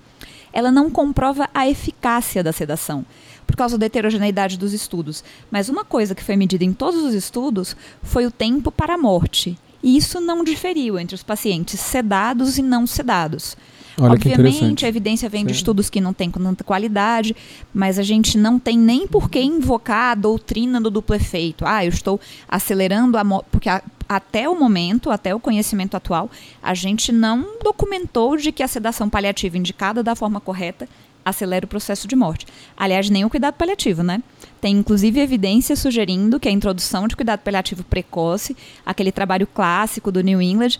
ela 0.53 0.71
não 0.71 0.91
comprova 0.91 1.49
a 1.55 1.69
eficácia 1.69 2.43
da 2.43 2.53
sedação, 2.53 3.05
por 3.47 3.57
causa 3.57 3.79
da 3.79 3.87
heterogeneidade 3.87 4.59
dos 4.59 4.73
estudos. 4.73 5.25
Mas 5.51 5.69
uma 5.69 5.85
coisa 5.85 6.15
que 6.15 6.25
foi 6.25 6.37
medida 6.37 6.65
em 6.65 6.73
todos 6.73 7.03
os 7.03 7.15
estudos 7.15 7.77
foi 8.03 8.27
o 8.27 8.31
tempo 8.31 8.71
para 8.71 8.95
a 8.95 8.99
morte. 8.99 9.59
E 9.87 9.97
isso 9.97 10.21
não 10.21 10.43
diferiu 10.43 10.99
entre 10.99 11.15
os 11.15 11.23
pacientes 11.23 11.79
sedados 11.79 12.59
e 12.59 12.63
não 12.63 12.89
sedados. 12.89 13.57
Olha 13.97 14.15
Obviamente, 14.15 14.85
a 14.85 14.89
evidência 14.89 15.29
vem 15.29 15.43
Sim. 15.43 15.47
de 15.47 15.53
estudos 15.53 15.89
que 15.89 16.01
não 16.01 16.13
têm 16.13 16.29
tanta 16.29 16.65
qualidade, 16.65 17.37
mas 17.73 17.97
a 17.97 18.03
gente 18.03 18.37
não 18.37 18.59
tem 18.59 18.77
nem 18.77 19.07
por 19.07 19.31
que 19.31 19.41
invocar 19.41 20.11
a 20.11 20.15
doutrina 20.17 20.81
do 20.81 20.91
duplo 20.91 21.15
efeito. 21.15 21.65
Ah, 21.65 21.85
eu 21.85 21.91
estou 21.91 22.21
acelerando 22.49 23.17
a 23.17 23.25
porque 23.49 23.69
a, 23.69 23.81
até 24.09 24.49
o 24.49 24.59
momento, 24.59 25.09
até 25.09 25.33
o 25.33 25.39
conhecimento 25.39 25.97
atual, 25.97 26.29
a 26.61 26.75
gente 26.75 27.13
não 27.13 27.57
documentou 27.63 28.37
de 28.37 28.51
que 28.51 28.65
a 28.65 28.69
sedação 28.69 29.09
paliativa 29.09 29.57
indicada 29.57 30.03
da 30.03 30.17
forma 30.17 30.41
correta 30.41 30.89
acelera 31.27 31.67
o 31.67 31.69
processo 31.69 32.07
de 32.07 32.15
morte. 32.15 32.47
Aliás, 32.77 33.11
nem 33.11 33.25
o 33.25 33.31
cuidado 33.31 33.55
paliativo, 33.55 34.05
né? 34.05 34.23
Tem 34.61 34.77
inclusive 34.77 35.21
evidência 35.21 35.75
sugerindo 35.75 36.39
que 36.39 36.49
a 36.49 36.53
introdução 36.53 37.09
de 37.09 37.17
cuidado 37.17 37.41
paliativo 37.41 37.83
precoce, 37.83 38.57
aquele 38.85 39.11
trabalho 39.11 39.47
clássico 39.47 40.13
do 40.13 40.23
New 40.23 40.41
England, 40.41 40.79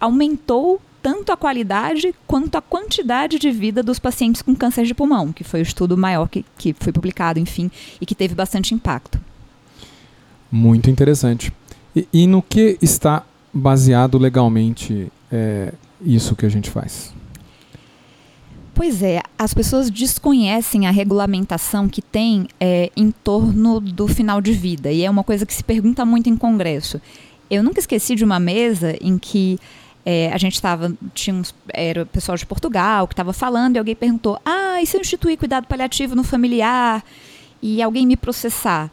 aumentou 0.00 0.80
tanto 1.02 1.32
a 1.32 1.36
qualidade 1.36 2.14
quanto 2.26 2.56
a 2.56 2.62
quantidade 2.62 3.38
de 3.38 3.50
vida 3.50 3.82
dos 3.82 3.98
pacientes 3.98 4.42
com 4.42 4.54
câncer 4.54 4.84
de 4.84 4.94
pulmão, 4.94 5.32
que 5.32 5.42
foi 5.42 5.60
o 5.60 5.62
estudo 5.62 5.96
maior 5.96 6.28
que, 6.28 6.44
que 6.56 6.74
foi 6.78 6.92
publicado, 6.92 7.38
enfim, 7.38 7.70
e 8.00 8.06
que 8.06 8.14
teve 8.14 8.34
bastante 8.34 8.74
impacto. 8.74 9.20
Muito 10.50 10.88
interessante. 10.90 11.52
E, 11.94 12.06
e 12.12 12.26
no 12.26 12.42
que 12.42 12.78
está 12.80 13.24
baseado 13.52 14.18
legalmente 14.18 15.10
é, 15.30 15.72
isso 16.00 16.36
que 16.36 16.46
a 16.46 16.48
gente 16.48 16.70
faz? 16.70 17.12
Pois 18.78 19.02
é, 19.02 19.20
as 19.36 19.52
pessoas 19.52 19.90
desconhecem 19.90 20.86
a 20.86 20.92
regulamentação 20.92 21.88
que 21.88 22.00
tem 22.00 22.46
é, 22.60 22.92
em 22.96 23.10
torno 23.10 23.80
do 23.80 24.06
final 24.06 24.40
de 24.40 24.52
vida, 24.52 24.92
e 24.92 25.04
é 25.04 25.10
uma 25.10 25.24
coisa 25.24 25.44
que 25.44 25.52
se 25.52 25.64
pergunta 25.64 26.04
muito 26.04 26.30
em 26.30 26.36
congresso. 26.36 27.00
Eu 27.50 27.64
nunca 27.64 27.80
esqueci 27.80 28.14
de 28.14 28.22
uma 28.22 28.38
mesa 28.38 28.96
em 29.00 29.18
que 29.18 29.58
é, 30.06 30.30
a 30.32 30.38
gente 30.38 30.54
estava, 30.54 30.96
tinha 31.12 31.34
uns, 31.34 31.52
era 31.74 32.04
o 32.04 32.06
pessoal 32.06 32.38
de 32.38 32.46
Portugal 32.46 33.08
que 33.08 33.14
estava 33.14 33.32
falando 33.32 33.74
e 33.74 33.78
alguém 33.80 33.96
perguntou: 33.96 34.40
Ah, 34.44 34.80
e 34.80 34.86
se 34.86 34.96
eu 34.96 35.00
instituir 35.00 35.36
cuidado 35.36 35.66
paliativo 35.66 36.14
no 36.14 36.22
familiar 36.22 37.04
e 37.60 37.82
alguém 37.82 38.06
me 38.06 38.16
processar? 38.16 38.92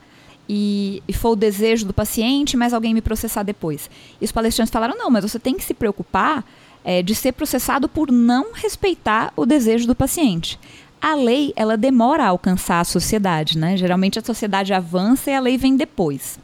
E, 0.50 1.04
e 1.08 1.14
for 1.14 1.34
o 1.34 1.36
desejo 1.36 1.86
do 1.86 1.94
paciente, 1.94 2.58
mas 2.58 2.74
alguém 2.74 2.92
me 2.92 3.02
processar 3.02 3.44
depois. 3.44 3.88
E 4.20 4.26
os 4.26 4.32
palestrantes 4.32 4.72
falaram: 4.72 4.98
Não, 4.98 5.12
mas 5.12 5.24
você 5.24 5.38
tem 5.38 5.54
que 5.54 5.64
se 5.64 5.76
preocupar 5.76 6.44
é, 6.86 7.02
de 7.02 7.16
ser 7.16 7.32
processado 7.32 7.90
por 7.90 8.12
não 8.12 8.54
respeitar 8.54 9.34
o 9.36 9.46
desejo 9.46 9.88
do 9.88 9.96
paciente. 9.96 10.60
A 11.02 11.16
lei, 11.16 11.52
ela 11.56 11.76
demora 11.76 12.24
a 12.24 12.28
alcançar 12.28 12.80
a 12.80 12.86
sociedade, 12.86 13.58
né? 13.58 13.76
Geralmente 13.76 14.20
a 14.20 14.24
sociedade 14.24 14.74
avança 14.74 15.32
e 15.32 15.34
a 15.34 15.40
lei 15.40 15.58
vem 15.58 15.76
depois. 15.76 16.40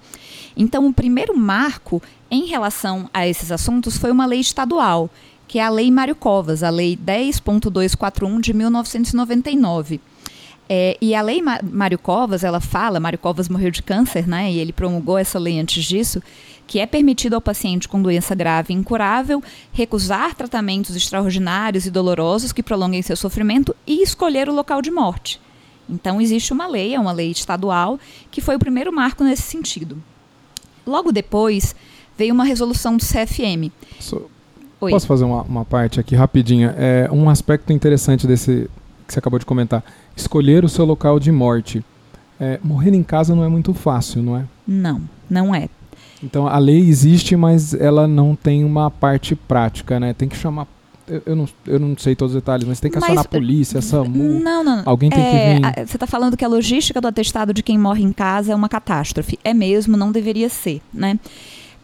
Então, 0.57 0.87
o 0.87 0.93
primeiro 0.93 1.37
marco 1.37 2.01
em 2.29 2.45
relação 2.45 3.09
a 3.13 3.27
esses 3.27 3.51
assuntos 3.51 3.97
foi 3.97 4.11
uma 4.11 4.25
lei 4.25 4.39
estadual, 4.39 5.09
que 5.47 5.59
é 5.59 5.63
a 5.63 5.69
Lei 5.69 5.91
Mário 5.91 6.15
Covas, 6.15 6.63
a 6.63 6.69
Lei 6.69 6.97
10.241 6.97 8.39
de 8.39 8.53
1999. 8.53 9.99
É, 10.69 10.97
e 11.01 11.13
a 11.13 11.21
lei 11.21 11.41
Mário 11.41 11.99
Covas, 11.99 12.45
ela 12.45 12.61
fala, 12.61 12.99
Mário 12.99 13.19
Covas 13.19 13.49
morreu 13.49 13.69
de 13.71 13.83
câncer, 13.83 14.25
né? 14.27 14.49
E 14.49 14.59
ele 14.59 14.71
promulgou 14.71 15.17
essa 15.17 15.37
lei 15.37 15.59
antes 15.59 15.83
disso, 15.83 16.23
que 16.71 16.79
é 16.79 16.85
permitido 16.85 17.33
ao 17.33 17.41
paciente 17.41 17.85
com 17.85 18.01
doença 18.01 18.33
grave 18.33 18.73
e 18.73 18.77
incurável 18.77 19.43
recusar 19.73 20.33
tratamentos 20.33 20.95
extraordinários 20.95 21.85
e 21.85 21.91
dolorosos 21.91 22.53
que 22.53 22.63
prolonguem 22.63 23.01
seu 23.01 23.17
sofrimento 23.17 23.75
e 23.85 24.01
escolher 24.01 24.47
o 24.47 24.53
local 24.53 24.81
de 24.81 24.89
morte. 24.89 25.41
Então 25.89 26.21
existe 26.21 26.53
uma 26.53 26.65
lei, 26.67 26.95
é 26.95 26.99
uma 26.99 27.11
lei 27.11 27.29
estadual, 27.29 27.99
que 28.31 28.39
foi 28.39 28.55
o 28.55 28.59
primeiro 28.59 28.89
marco 28.93 29.21
nesse 29.21 29.41
sentido. 29.41 30.01
Logo 30.87 31.11
depois 31.11 31.75
veio 32.17 32.33
uma 32.33 32.45
resolução 32.45 32.95
do 32.95 33.03
CFM. 33.03 33.69
So, 33.99 34.31
posso 34.79 35.05
fazer 35.05 35.25
uma, 35.25 35.41
uma, 35.41 35.65
parte 35.65 35.99
aqui 35.99 36.15
rapidinha? 36.15 36.73
É 36.77 37.09
um 37.11 37.29
aspecto 37.29 37.73
interessante 37.73 38.25
desse 38.25 38.69
que 39.05 39.13
você 39.13 39.19
acabou 39.19 39.37
de 39.37 39.45
comentar. 39.45 39.83
Escolher 40.15 40.63
o 40.63 40.69
seu 40.69 40.85
local 40.85 41.19
de 41.19 41.33
morte. 41.33 41.83
É, 42.39 42.61
morrer 42.63 42.93
em 42.93 43.03
casa 43.03 43.35
não 43.35 43.43
é 43.43 43.49
muito 43.49 43.73
fácil, 43.73 44.23
não 44.23 44.37
é? 44.37 44.45
Não, 44.65 45.01
não 45.29 45.53
é. 45.53 45.67
Então 46.23 46.47
a 46.47 46.57
lei 46.57 46.79
existe, 46.79 47.35
mas 47.35 47.73
ela 47.73 48.07
não 48.07 48.35
tem 48.35 48.63
uma 48.63 48.91
parte 48.91 49.35
prática, 49.35 49.99
né? 49.99 50.13
Tem 50.13 50.27
que 50.27 50.37
chamar. 50.37 50.67
Eu, 51.25 51.35
não, 51.35 51.49
eu 51.65 51.79
não 51.79 51.97
sei 51.97 52.15
todos 52.15 52.33
os 52.35 52.41
detalhes, 52.41 52.65
mas 52.65 52.79
tem 52.79 52.89
que 52.89 52.97
acionar 52.97 53.17
mas, 53.17 53.25
a 53.25 53.29
polícia, 53.29 53.79
a 53.79 53.81
SAMU. 53.81 54.39
Não, 54.39 54.63
não, 54.63 54.77
não. 54.77 54.83
Alguém 54.85 55.09
tem 55.09 55.19
é, 55.19 55.55
que 55.55 55.61
vir. 55.61 55.87
Você 55.87 55.97
está 55.97 56.07
falando 56.07 56.37
que 56.37 56.45
a 56.45 56.47
logística 56.47 57.01
do 57.01 57.07
atestado 57.07 57.53
de 57.53 57.61
quem 57.61 57.77
morre 57.77 58.03
em 58.03 58.13
casa 58.13 58.53
é 58.53 58.55
uma 58.55 58.69
catástrofe. 58.69 59.37
É 59.43 59.53
mesmo, 59.53 59.97
não 59.97 60.11
deveria 60.11 60.47
ser, 60.47 60.81
né? 60.93 61.19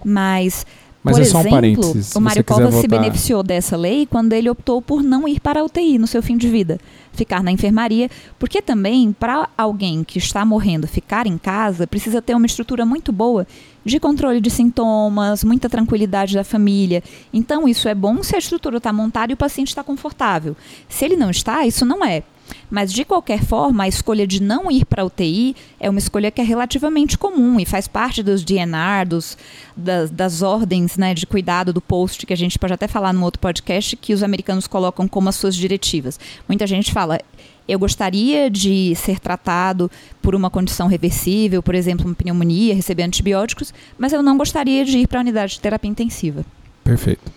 Mas 0.05 0.65
mas 1.07 1.15
por 1.15 1.19
é 1.19 1.23
exemplo, 1.23 1.41
só 1.41 1.47
um 1.47 1.51
parênteses. 1.51 2.15
o 2.15 2.21
Mário 2.21 2.43
Covas 2.43 2.75
se 2.75 2.87
beneficiou 2.87 3.41
dessa 3.41 3.77
lei 3.77 4.05
quando 4.05 4.33
ele 4.33 4.49
optou 4.49 4.81
por 4.81 5.01
não 5.01 5.27
ir 5.27 5.39
para 5.39 5.61
a 5.61 5.63
UTI 5.63 5.97
no 5.97 6.07
seu 6.07 6.21
fim 6.21 6.35
de 6.35 6.49
vida, 6.49 6.79
ficar 7.13 7.41
na 7.41 7.51
enfermaria, 7.51 8.09
porque 8.37 8.61
também 8.61 9.13
para 9.13 9.47
alguém 9.57 10.03
que 10.03 10.17
está 10.17 10.43
morrendo 10.43 10.87
ficar 10.87 11.25
em 11.25 11.37
casa 11.37 11.87
precisa 11.87 12.21
ter 12.21 12.35
uma 12.35 12.45
estrutura 12.45 12.85
muito 12.85 13.11
boa 13.11 13.47
de 13.87 13.99
controle 13.99 14.39
de 14.39 14.49
sintomas, 14.49 15.43
muita 15.43 15.69
tranquilidade 15.69 16.35
da 16.35 16.43
família. 16.43 17.01
Então 17.33 17.67
isso 17.67 17.87
é 17.87 17.95
bom 17.95 18.21
se 18.21 18.35
a 18.35 18.39
estrutura 18.39 18.77
está 18.77 18.93
montada 18.93 19.31
e 19.31 19.35
o 19.35 19.37
paciente 19.37 19.69
está 19.69 19.83
confortável. 19.83 20.55
Se 20.87 21.05
ele 21.05 21.15
não 21.15 21.31
está, 21.31 21.65
isso 21.65 21.85
não 21.85 22.05
é. 22.05 22.23
Mas, 22.69 22.91
de 22.91 23.03
qualquer 23.05 23.43
forma, 23.43 23.83
a 23.83 23.87
escolha 23.87 24.25
de 24.25 24.41
não 24.41 24.69
ir 24.71 24.85
para 24.85 25.01
a 25.01 25.05
UTI 25.05 25.55
é 25.79 25.89
uma 25.89 25.99
escolha 25.99 26.31
que 26.31 26.41
é 26.41 26.43
relativamente 26.43 27.17
comum 27.17 27.59
e 27.59 27.65
faz 27.65 27.87
parte 27.87 28.21
dos 28.23 28.43
DNR, 28.43 29.05
dos, 29.07 29.37
das, 29.75 30.09
das 30.09 30.41
ordens 30.41 30.97
né, 30.97 31.13
de 31.13 31.25
cuidado 31.25 31.73
do 31.73 31.81
post, 31.81 32.25
que 32.25 32.33
a 32.33 32.37
gente 32.37 32.59
pode 32.59 32.73
até 32.73 32.87
falar 32.87 33.13
num 33.13 33.23
outro 33.23 33.39
podcast, 33.39 33.95
que 33.95 34.13
os 34.13 34.23
americanos 34.23 34.67
colocam 34.67 35.07
como 35.07 35.29
as 35.29 35.35
suas 35.35 35.55
diretivas. 35.55 36.19
Muita 36.47 36.67
gente 36.67 36.91
fala, 36.91 37.19
eu 37.67 37.77
gostaria 37.77 38.49
de 38.49 38.95
ser 38.95 39.19
tratado 39.19 39.91
por 40.21 40.35
uma 40.35 40.49
condição 40.49 40.87
reversível, 40.87 41.61
por 41.61 41.75
exemplo, 41.75 42.05
uma 42.05 42.15
pneumonia, 42.15 42.73
receber 42.73 43.03
antibióticos, 43.03 43.73
mas 43.97 44.13
eu 44.13 44.23
não 44.23 44.37
gostaria 44.37 44.85
de 44.85 44.99
ir 44.99 45.07
para 45.07 45.19
a 45.19 45.21
unidade 45.21 45.53
de 45.53 45.59
terapia 45.59 45.89
intensiva. 45.89 46.45
Perfeito. 46.83 47.31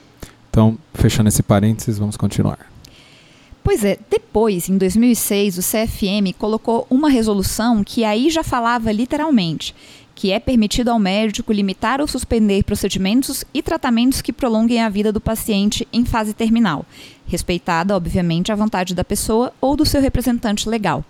Então, 0.49 0.77
fechando 0.95 1.29
esse 1.29 1.43
parênteses, 1.43 1.99
vamos 1.99 2.17
continuar. 2.17 2.71
Pois 3.63 3.85
é, 3.85 3.99
depois, 4.09 4.69
em 4.69 4.79
2006, 4.79 5.59
o 5.59 5.61
CFM 5.61 6.35
colocou 6.39 6.87
uma 6.89 7.11
resolução 7.11 7.85
que 7.85 8.05
aí 8.05 8.31
já 8.31 8.43
falava 8.43 8.91
literalmente 8.91 9.75
que 10.21 10.33
é 10.33 10.39
permitido 10.39 10.91
ao 10.91 10.99
médico 10.99 11.51
limitar 11.51 11.99
ou 11.99 12.07
suspender 12.07 12.63
procedimentos 12.63 13.43
e 13.55 13.63
tratamentos 13.63 14.21
que 14.21 14.35
prolonguem 14.35 14.83
a 14.83 14.89
vida 14.91 15.11
do 15.11 15.19
paciente 15.19 15.89
em 15.91 16.05
fase 16.05 16.35
terminal, 16.35 16.85
respeitada, 17.27 17.97
obviamente, 17.97 18.53
a 18.53 18.55
vontade 18.55 18.95
da 18.95 19.03
pessoa 19.03 19.51
ou 19.63 19.75
do 19.75 19.87
seu 19.87 19.99
representante 19.99 20.69
legal. 20.69 21.03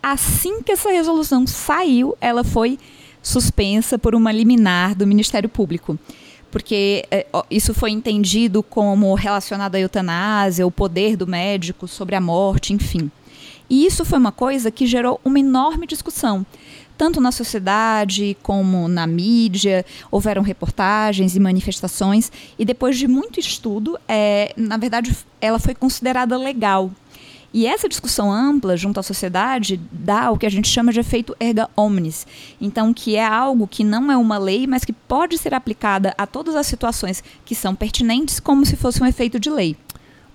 Assim 0.00 0.62
que 0.62 0.70
essa 0.70 0.92
resolução 0.92 1.44
saiu, 1.44 2.16
ela 2.20 2.44
foi 2.44 2.78
suspensa 3.20 3.98
por 3.98 4.14
uma 4.14 4.30
liminar 4.30 4.94
do 4.94 5.08
Ministério 5.08 5.48
Público 5.48 5.98
porque 6.52 7.04
é, 7.10 7.26
isso 7.50 7.74
foi 7.74 7.90
entendido 7.90 8.62
como 8.62 9.12
relacionado 9.14 9.74
à 9.74 9.80
eutanásia, 9.80 10.66
o 10.66 10.70
poder 10.70 11.16
do 11.16 11.26
médico 11.26 11.88
sobre 11.88 12.14
a 12.14 12.20
morte, 12.20 12.72
enfim. 12.72 13.10
E 13.68 13.86
isso 13.86 14.04
foi 14.04 14.18
uma 14.18 14.32
coisa 14.32 14.68
que 14.68 14.84
gerou 14.84 15.20
uma 15.24 15.38
enorme 15.38 15.86
discussão, 15.86 16.44
tanto 17.00 17.18
na 17.18 17.32
sociedade 17.32 18.36
como 18.42 18.86
na 18.86 19.06
mídia. 19.06 19.86
Houveram 20.10 20.42
reportagens 20.42 21.34
e 21.34 21.40
manifestações, 21.40 22.30
e 22.58 22.64
depois 22.66 22.98
de 22.98 23.08
muito 23.08 23.40
estudo, 23.40 23.98
é, 24.06 24.52
na 24.54 24.76
verdade, 24.76 25.16
ela 25.40 25.58
foi 25.58 25.74
considerada 25.74 26.36
legal. 26.36 26.90
E 27.54 27.66
essa 27.66 27.88
discussão 27.88 28.30
ampla 28.30 28.76
junto 28.76 29.00
à 29.00 29.02
sociedade 29.02 29.80
dá 29.90 30.30
o 30.30 30.36
que 30.36 30.44
a 30.44 30.50
gente 30.50 30.68
chama 30.68 30.92
de 30.92 31.00
efeito 31.00 31.34
erga 31.40 31.70
omnes. 31.74 32.26
Então, 32.60 32.92
que 32.92 33.16
é 33.16 33.26
algo 33.26 33.66
que 33.66 33.82
não 33.82 34.12
é 34.12 34.16
uma 34.18 34.36
lei, 34.36 34.66
mas 34.66 34.84
que 34.84 34.92
pode 34.92 35.38
ser 35.38 35.54
aplicada 35.54 36.14
a 36.18 36.26
todas 36.26 36.54
as 36.54 36.66
situações 36.66 37.24
que 37.46 37.54
são 37.54 37.74
pertinentes, 37.74 38.38
como 38.38 38.66
se 38.66 38.76
fosse 38.76 39.02
um 39.02 39.06
efeito 39.06 39.40
de 39.40 39.48
lei. 39.48 39.74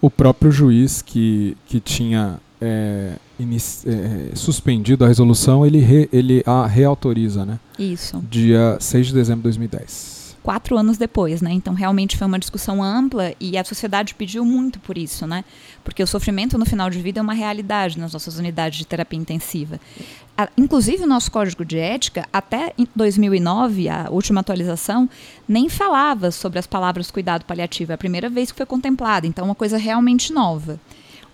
O 0.01 0.09
próprio 0.09 0.51
juiz 0.51 1.03
que, 1.03 1.55
que 1.67 1.79
tinha 1.79 2.39
é, 2.59 3.17
é, 3.39 4.35
suspendido 4.35 5.03
a 5.03 5.07
resolução, 5.07 5.65
ele, 5.65 5.79
re, 5.79 6.09
ele 6.11 6.43
a 6.45 6.65
reautoriza, 6.65 7.45
né? 7.45 7.59
Isso. 7.77 8.23
Dia 8.29 8.77
6 8.79 9.07
de 9.07 9.13
dezembro 9.13 9.39
de 9.39 9.43
2010. 9.43 10.15
quatro 10.45 10.77
anos 10.77 10.95
depois, 10.97 11.41
né? 11.41 11.51
Então 11.51 11.73
realmente 11.73 12.15
foi 12.15 12.27
uma 12.27 12.37
discussão 12.37 12.83
ampla 12.83 13.33
e 13.39 13.57
a 13.57 13.63
sociedade 13.63 14.13
pediu 14.13 14.45
muito 14.45 14.79
por 14.79 14.95
isso, 14.95 15.25
né? 15.25 15.43
Porque 15.83 16.03
o 16.03 16.07
sofrimento 16.07 16.55
no 16.55 16.65
final 16.65 16.87
de 16.87 17.01
vida 17.01 17.19
é 17.19 17.23
uma 17.23 17.33
realidade 17.33 17.97
nas 17.97 18.13
nossas 18.13 18.37
unidades 18.37 18.77
de 18.77 18.85
terapia 18.85 19.19
intensiva. 19.19 19.79
Inclusive 20.55 21.03
o 21.03 21.07
nosso 21.07 21.31
código 21.31 21.65
de 21.65 21.79
ética, 21.79 22.27
até 22.31 22.73
2009, 22.95 23.89
a 23.89 24.07
última 24.11 24.41
atualização, 24.41 25.09
nem 25.47 25.67
falava 25.67 26.29
sobre 26.29 26.59
as 26.59 26.67
palavras 26.67 27.09
cuidado 27.09 27.43
paliativo. 27.45 27.91
É 27.91 27.95
a 27.95 27.97
primeira 27.97 28.29
vez 28.29 28.51
que 28.51 28.57
foi 28.57 28.65
contemplada, 28.67 29.25
então 29.25 29.45
é 29.45 29.47
uma 29.47 29.55
coisa 29.55 29.77
realmente 29.77 30.31
nova. 30.31 30.79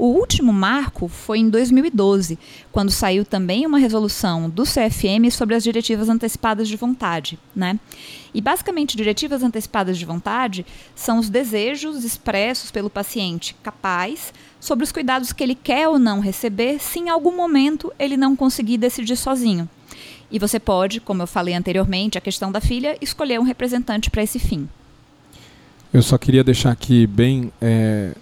O 0.02 0.08
último 0.08 0.52
marco 0.52 1.08
foi 1.08 1.38
em 1.38 1.48
2012, 1.48 2.40
quando 2.72 2.90
saiu 2.90 3.24
também 3.24 3.68
uma 3.68 3.78
resolução 3.78 4.50
do 4.50 4.64
CFM 4.64 5.30
sobre 5.30 5.54
as 5.54 5.64
diretivas 5.64 6.10
antecipadas 6.10 6.68
de 6.68 6.76
vontade, 6.76 7.38
né? 7.56 7.80
E 8.34 8.42
basicamente, 8.42 8.98
diretivas 8.98 9.44
antecipadas 9.44 10.00
de 10.00 10.04
vontade 10.04 10.66
são 10.96 11.20
os 11.20 11.30
desejos 11.30 12.04
expressos 12.04 12.72
pelo 12.72 12.90
paciente 12.90 13.56
capaz 13.62 14.34
sobre 14.60 14.84
os 14.84 14.92
cuidados 14.92 15.32
que 15.32 15.44
ele 15.44 15.54
quer 15.54 15.88
ou 15.88 16.00
não 16.00 16.20
receber, 16.20 16.80
se 16.80 16.98
em 16.98 17.10
algum 17.10 17.38
momento 17.38 17.94
ele 18.00 18.18
não 18.18 18.36
conseguir 18.36 18.80
decidir 18.80 19.16
sozinho. 19.16 19.70
E 20.32 20.40
você 20.40 20.60
pode, 20.60 21.00
como 21.00 21.22
eu 21.22 21.28
falei 21.28 21.54
anteriormente, 21.54 22.18
a 22.18 22.22
questão 22.22 22.52
da 22.52 22.60
filha, 22.60 22.98
escolher 23.00 23.40
um 23.40 23.44
representante 23.44 24.10
para 24.10 24.24
esse 24.24 24.40
fim. 24.40 24.68
Eu 25.94 26.02
só 26.02 26.18
queria 26.18 26.44
deixar 26.44 26.72
aqui 26.72 27.06
bem 27.06 27.54
é, 27.62 28.16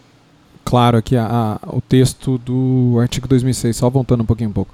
claro 0.70 1.00
aqui 1.00 1.18
a, 1.18 1.26
a, 1.64 1.76
o 1.76 1.82
texto 1.82 2.38
do 2.38 3.00
artigo 3.02 3.28
2006, 3.28 3.76
só 3.76 3.90
voltando 3.90 4.22
um 4.22 4.26
pouquinho 4.26 4.52
um 4.52 4.54
pouco. 4.54 4.72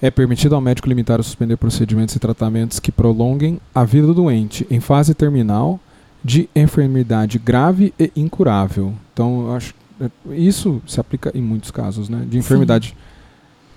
É 0.00 0.08
permitido 0.08 0.54
ao 0.54 0.60
médico 0.60 0.88
limitar 0.88 1.18
ou 1.18 1.24
suspender 1.24 1.56
procedimentos 1.56 2.14
e 2.14 2.20
tratamentos 2.20 2.78
que 2.78 2.92
prolonguem 2.92 3.58
a 3.74 3.82
vida 3.82 4.06
do 4.06 4.14
doente 4.14 4.64
em 4.70 4.78
fase 4.78 5.14
terminal 5.14 5.80
de 6.24 6.48
enfermidade 6.54 7.40
grave 7.40 7.92
e 7.98 8.12
incurável. 8.14 8.94
Então, 9.12 9.48
eu 9.48 9.56
acho 9.56 9.74
é, 10.00 10.08
isso 10.30 10.80
se 10.86 11.00
aplica 11.00 11.32
em 11.36 11.42
muitos 11.42 11.72
casos, 11.72 12.08
né? 12.08 12.24
De 12.24 12.38
enfermidade 12.38 12.90
Sim. 12.90 12.94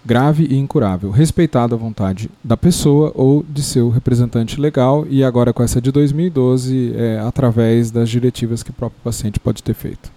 grave 0.06 0.46
e 0.46 0.56
incurável, 0.56 1.10
respeitado 1.10 1.74
a 1.74 1.78
vontade 1.80 2.30
da 2.44 2.56
pessoa 2.56 3.12
ou 3.16 3.44
de 3.44 3.64
seu 3.64 3.90
representante 3.90 4.62
legal 4.62 5.08
e 5.10 5.24
agora 5.24 5.52
com 5.52 5.64
essa 5.64 5.82
de 5.82 5.92
2012, 5.92 6.94
é, 6.96 7.20
através 7.26 7.90
das 7.90 8.08
diretivas 8.08 8.62
que 8.62 8.70
o 8.70 8.74
próprio 8.74 9.02
paciente 9.04 9.40
pode 9.40 9.64
ter 9.64 9.74
feito. 9.74 10.15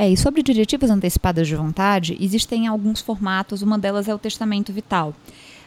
É, 0.00 0.08
e 0.08 0.16
sobre 0.16 0.44
diretivas 0.44 0.90
antecipadas 0.90 1.48
de 1.48 1.56
vontade, 1.56 2.16
existem 2.20 2.68
alguns 2.68 3.00
formatos, 3.00 3.62
uma 3.62 3.76
delas 3.76 4.06
é 4.06 4.14
o 4.14 4.18
testamento 4.18 4.72
vital. 4.72 5.12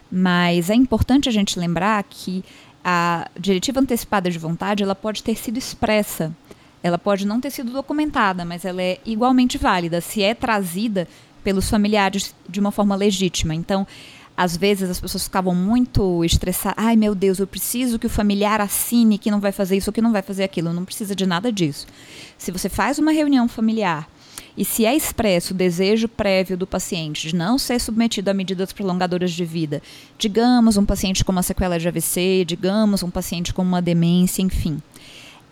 Mas 0.09 0.69
é 0.69 0.73
importante 0.73 1.27
a 1.27 1.31
gente 1.33 1.59
lembrar 1.59 2.01
que 2.03 2.41
a 2.81 3.29
diretiva 3.37 3.81
antecipada 3.81 4.31
de 4.31 4.39
vontade, 4.39 4.83
ela 4.83 4.95
pode 4.95 5.21
ter 5.21 5.35
sido 5.35 5.57
expressa. 5.57 6.33
Ela 6.81 6.97
pode 6.97 7.27
não 7.27 7.41
ter 7.41 7.51
sido 7.51 7.73
documentada, 7.73 8.45
mas 8.45 8.63
ela 8.63 8.81
é 8.81 8.99
igualmente 9.05 9.57
válida 9.57 9.99
se 9.99 10.23
é 10.23 10.33
trazida 10.33 11.09
pelos 11.43 11.69
familiares 11.69 12.33
de 12.47 12.61
uma 12.61 12.71
forma 12.71 12.95
legítima. 12.95 13.53
Então, 13.53 13.85
às 14.37 14.55
vezes 14.55 14.89
as 14.89 15.01
pessoas 15.01 15.25
ficavam 15.25 15.53
muito 15.53 16.23
estressadas. 16.23 16.81
Ai, 16.81 16.95
meu 16.95 17.13
Deus, 17.13 17.39
eu 17.39 17.47
preciso 17.47 17.99
que 17.99 18.07
o 18.07 18.09
familiar 18.09 18.61
assine 18.61 19.17
que 19.17 19.29
não 19.29 19.41
vai 19.41 19.51
fazer 19.51 19.75
isso 19.75 19.89
ou 19.89 19.93
que 19.93 20.01
não 20.01 20.13
vai 20.13 20.21
fazer 20.21 20.45
aquilo. 20.45 20.71
Não 20.71 20.85
precisa 20.85 21.13
de 21.13 21.25
nada 21.25 21.51
disso. 21.51 21.85
Se 22.37 22.49
você 22.49 22.69
faz 22.69 22.97
uma 22.97 23.11
reunião 23.11 23.49
familiar 23.49 24.07
e 24.57 24.65
se 24.65 24.85
é 24.85 24.95
expresso 24.95 25.53
o 25.53 25.57
desejo 25.57 26.07
prévio 26.07 26.57
do 26.57 26.67
paciente 26.67 27.29
de 27.29 27.35
não 27.35 27.57
ser 27.57 27.79
submetido 27.79 28.29
a 28.29 28.33
medidas 28.33 28.73
prolongadoras 28.73 29.31
de 29.31 29.45
vida, 29.45 29.81
digamos 30.17 30.77
um 30.77 30.85
paciente 30.85 31.23
com 31.23 31.31
uma 31.31 31.43
sequela 31.43 31.79
de 31.79 31.87
AVC, 31.87 32.43
digamos 32.45 33.03
um 33.03 33.09
paciente 33.09 33.53
com 33.53 33.61
uma 33.61 33.81
demência, 33.81 34.41
enfim, 34.41 34.81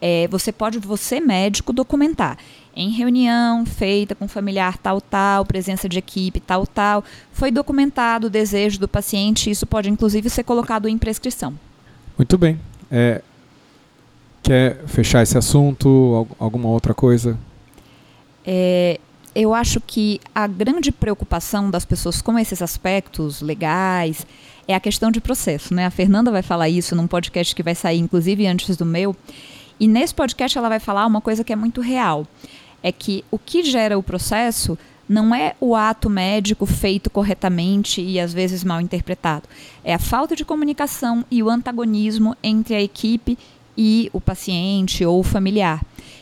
é, 0.01 0.27
você 0.29 0.51
pode, 0.51 0.79
você 0.79 1.19
médico, 1.19 1.73
documentar 1.73 2.37
em 2.75 2.89
reunião 2.89 3.65
feita 3.65 4.15
com 4.15 4.27
familiar 4.27 4.77
tal 4.77 5.01
tal, 5.01 5.45
presença 5.45 5.89
de 5.89 5.99
equipe 5.99 6.39
tal 6.39 6.65
tal, 6.65 7.03
foi 7.31 7.51
documentado 7.51 8.27
o 8.27 8.29
desejo 8.29 8.79
do 8.79 8.87
paciente. 8.87 9.49
Isso 9.49 9.65
pode 9.65 9.89
inclusive 9.89 10.29
ser 10.29 10.43
colocado 10.43 10.87
em 10.87 10.97
prescrição. 10.97 11.53
Muito 12.17 12.37
bem. 12.37 12.59
É, 12.89 13.21
quer 14.41 14.77
fechar 14.85 15.23
esse 15.23 15.37
assunto? 15.37 16.27
Alguma 16.39 16.69
outra 16.69 16.93
coisa? 16.93 17.37
É, 18.51 18.99
eu 19.35 19.53
acho 19.53 19.79
que 19.79 20.19
a 20.33 20.47
grande 20.47 20.91
preocupação 20.91 21.69
das 21.69 21.85
pessoas 21.85 22.19
com 22.19 22.39
esses 22.39 22.63
aspectos 22.63 23.43
legais 23.43 24.25
é 24.67 24.73
a 24.73 24.79
questão 24.79 25.11
de 25.11 25.21
processo. 25.21 25.71
Né? 25.71 25.85
A 25.85 25.91
Fernanda 25.91 26.31
vai 26.31 26.41
falar 26.41 26.67
isso 26.67 26.95
num 26.95 27.05
podcast 27.05 27.53
que 27.53 27.61
vai 27.61 27.75
sair, 27.75 27.99
inclusive, 27.99 28.47
antes 28.47 28.75
do 28.75 28.87
meu. 28.87 29.15
E 29.79 29.87
nesse 29.87 30.15
podcast 30.15 30.57
ela 30.57 30.67
vai 30.67 30.79
falar 30.79 31.05
uma 31.05 31.21
coisa 31.21 31.43
que 31.43 31.53
é 31.53 31.55
muito 31.55 31.79
real. 31.79 32.25
É 32.81 32.91
que 32.91 33.23
o 33.29 33.37
que 33.37 33.61
gera 33.61 33.99
o 33.99 34.03
processo 34.03 34.75
não 35.07 35.33
é 35.35 35.55
o 35.59 35.75
ato 35.75 36.09
médico 36.09 36.65
feito 36.65 37.07
corretamente 37.07 38.01
e 38.01 38.19
às 38.19 38.33
vezes 38.33 38.63
mal 38.63 38.81
interpretado. 38.81 39.47
É 39.83 39.93
a 39.93 39.99
falta 39.99 40.35
de 40.35 40.43
comunicação 40.43 41.23
e 41.29 41.43
o 41.43 41.49
antagonismo 41.51 42.35
entre 42.41 42.73
a 42.73 42.81
equipe 42.81 43.37
e 43.77 44.09
o 44.11 44.19
paciente 44.19 45.05
ou 45.05 45.19
o 45.19 45.23
familiar. 45.23 45.81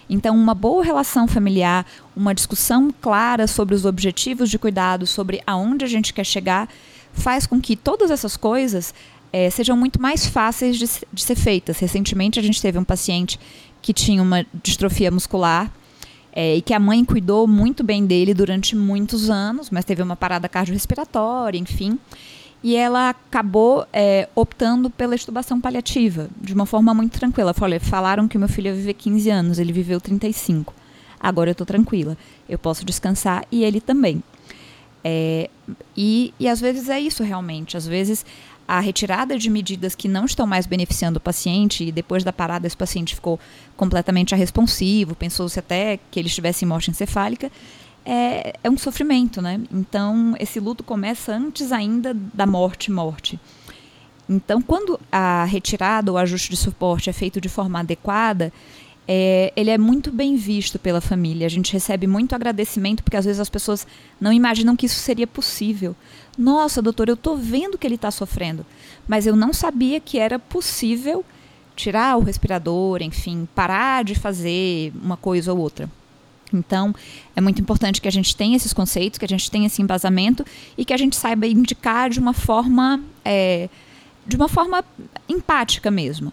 Então, 0.10 0.36
uma 0.36 0.54
boa 0.54 0.84
relação 0.84 1.28
familiar, 1.28 1.86
uma 2.16 2.34
discussão 2.34 2.94
clara 3.02 3.48
sobre 3.48 3.76
os 3.76 3.86
objetivos 3.86 4.50
de 4.50 4.58
cuidado, 4.58 5.06
sobre 5.06 5.42
aonde 5.46 5.84
a 5.84 5.88
gente 5.88 6.14
quer 6.14 6.24
chegar, 6.24 6.70
faz 7.14 7.46
com 7.46 7.60
que 7.60 7.76
todas 7.76 8.10
essas 8.10 8.38
coisas 8.38 8.94
é, 9.34 9.50
sejam 9.50 9.76
muito 9.76 10.02
mais 10.02 10.26
fáceis 10.26 10.78
de, 10.78 10.88
de 11.12 11.22
ser 11.22 11.36
feitas. 11.36 11.80
Recentemente, 11.80 12.40
a 12.40 12.44
gente 12.44 12.62
teve 12.62 12.78
um 12.78 12.84
paciente 12.84 13.40
que 13.82 13.94
tinha 13.94 14.22
uma 14.22 14.46
distrofia 14.64 15.12
muscular 15.12 15.72
é, 16.32 16.56
e 16.56 16.62
que 16.62 16.74
a 16.74 16.80
mãe 16.80 17.04
cuidou 17.04 17.48
muito 17.48 17.84
bem 17.84 18.06
dele 18.06 18.34
durante 18.34 18.76
muitos 18.76 19.30
anos, 19.30 19.70
mas 19.70 19.84
teve 19.84 20.02
uma 20.02 20.16
parada 20.16 20.48
cardiorrespiratória, 20.48 21.60
enfim 21.60 22.00
e 22.64 22.76
ela 22.76 23.10
acabou 23.10 23.86
é, 23.94 24.28
optando 24.36 24.90
pela 24.90 25.16
estubação 25.16 25.62
paliativa, 25.62 26.30
de 26.42 26.54
uma 26.54 26.66
forma 26.66 26.94
muito 26.94 27.20
tranquila. 27.20 27.54
Falei, 27.54 27.80
falaram 27.80 28.28
que 28.28 28.38
meu 28.38 28.48
filho 28.48 28.68
ia 28.68 28.74
viver 28.74 28.94
15 28.94 29.30
anos, 29.30 29.60
ele 29.60 29.72
viveu 29.72 30.02
35. 30.02 30.74
Agora 31.20 31.50
eu 31.50 31.54
estou 31.54 31.66
tranquila, 31.66 32.18
eu 32.48 32.58
posso 32.58 32.86
descansar 32.86 33.46
e 33.52 33.64
ele 33.64 33.80
também. 33.80 34.24
É, 35.04 35.50
e, 35.96 36.34
e 36.40 36.48
às 36.48 36.60
vezes 36.60 36.90
é 36.90 37.00
isso 37.00 37.24
realmente. 37.24 37.78
Às 37.78 37.88
vezes 37.88 38.26
a 38.68 38.80
retirada 38.82 39.38
de 39.38 39.50
medidas 39.50 39.96
que 39.96 40.10
não 40.10 40.26
estão 40.26 40.46
mais 40.46 40.66
beneficiando 40.66 41.18
o 41.18 41.22
paciente, 41.22 41.86
e 41.86 41.92
depois 41.92 42.24
da 42.24 42.34
parada 42.34 42.68
esse 42.68 42.76
paciente 42.76 43.16
ficou 43.16 43.40
completamente 43.78 44.36
irresponsivo, 44.36 45.16
pensou-se 45.16 45.58
até 45.58 45.98
que 46.12 46.20
ele 46.20 46.28
estivesse 46.28 46.66
em 46.66 46.68
morte 46.68 46.92
encefálica, 46.92 47.50
é, 48.10 48.54
é 48.64 48.70
um 48.70 48.78
sofrimento, 48.78 49.42
né? 49.42 49.60
Então, 49.70 50.34
esse 50.40 50.62
luto 50.62 50.82
começa 50.82 51.34
antes 51.34 51.74
ainda 51.74 52.14
da 52.14 52.46
morte, 52.46 52.90
morte. 52.90 53.38
Então, 54.30 54.62
quando 54.62 54.98
a 55.12 55.44
retirada 55.44 56.10
ou 56.10 56.18
ajuste 56.18 56.50
de 56.50 56.56
suporte 56.56 57.10
é 57.10 57.14
feito 57.14 57.42
de 57.42 57.50
forma 57.50 57.82
adequada, 57.82 58.52
é, 59.06 59.52
ele 59.58 59.70
é 59.70 59.78
muito 59.78 60.10
bem 60.10 60.38
visto 60.38 60.80
pela 60.80 61.02
família. 61.02 61.46
A 61.46 61.50
gente 61.50 61.74
recebe 61.74 62.08
muito 62.08 62.34
agradecimento, 62.34 63.04
porque 63.04 63.18
às 63.18 63.26
vezes 63.26 63.42
as 63.42 63.50
pessoas 63.50 63.86
não 64.22 64.32
imaginam 64.32 64.76
que 64.78 64.86
isso 64.86 65.00
seria 65.00 65.28
possível. 65.28 65.94
Nossa, 66.38 66.82
doutor, 66.82 67.10
eu 67.10 67.16
estou 67.16 67.36
vendo 67.36 67.78
que 67.78 67.86
ele 67.86 67.96
está 67.96 68.10
sofrendo, 68.10 68.66
mas 69.06 69.28
eu 69.28 69.36
não 69.36 69.52
sabia 69.52 70.00
que 70.00 70.18
era 70.18 70.40
possível 70.40 71.26
tirar 71.76 72.18
o 72.18 72.24
respirador, 72.24 73.02
enfim, 73.02 73.48
parar 73.54 74.04
de 74.06 74.16
fazer 74.16 74.94
uma 75.02 75.18
coisa 75.18 75.52
ou 75.52 75.60
outra. 75.60 75.90
Então, 76.54 76.94
é 77.36 77.42
muito 77.42 77.62
importante 77.62 78.02
que 78.02 78.08
a 78.08 78.12
gente 78.12 78.36
tenha 78.36 78.56
esses 78.56 78.74
conceitos, 78.74 79.20
que 79.20 79.26
a 79.26 79.28
gente 79.28 79.50
tenha 79.52 79.68
esse 79.68 79.82
embasamento 79.82 80.46
e 80.78 80.86
que 80.86 80.94
a 80.94 80.98
gente 80.98 81.16
saiba 81.16 81.48
indicar 81.48 82.10
de 82.10 82.20
uma 82.20 82.34
forma, 82.34 83.02
é, 83.24 83.70
de 84.26 84.36
uma 84.36 84.48
forma 84.48 84.84
empática 85.28 85.92
mesmo. 85.92 86.32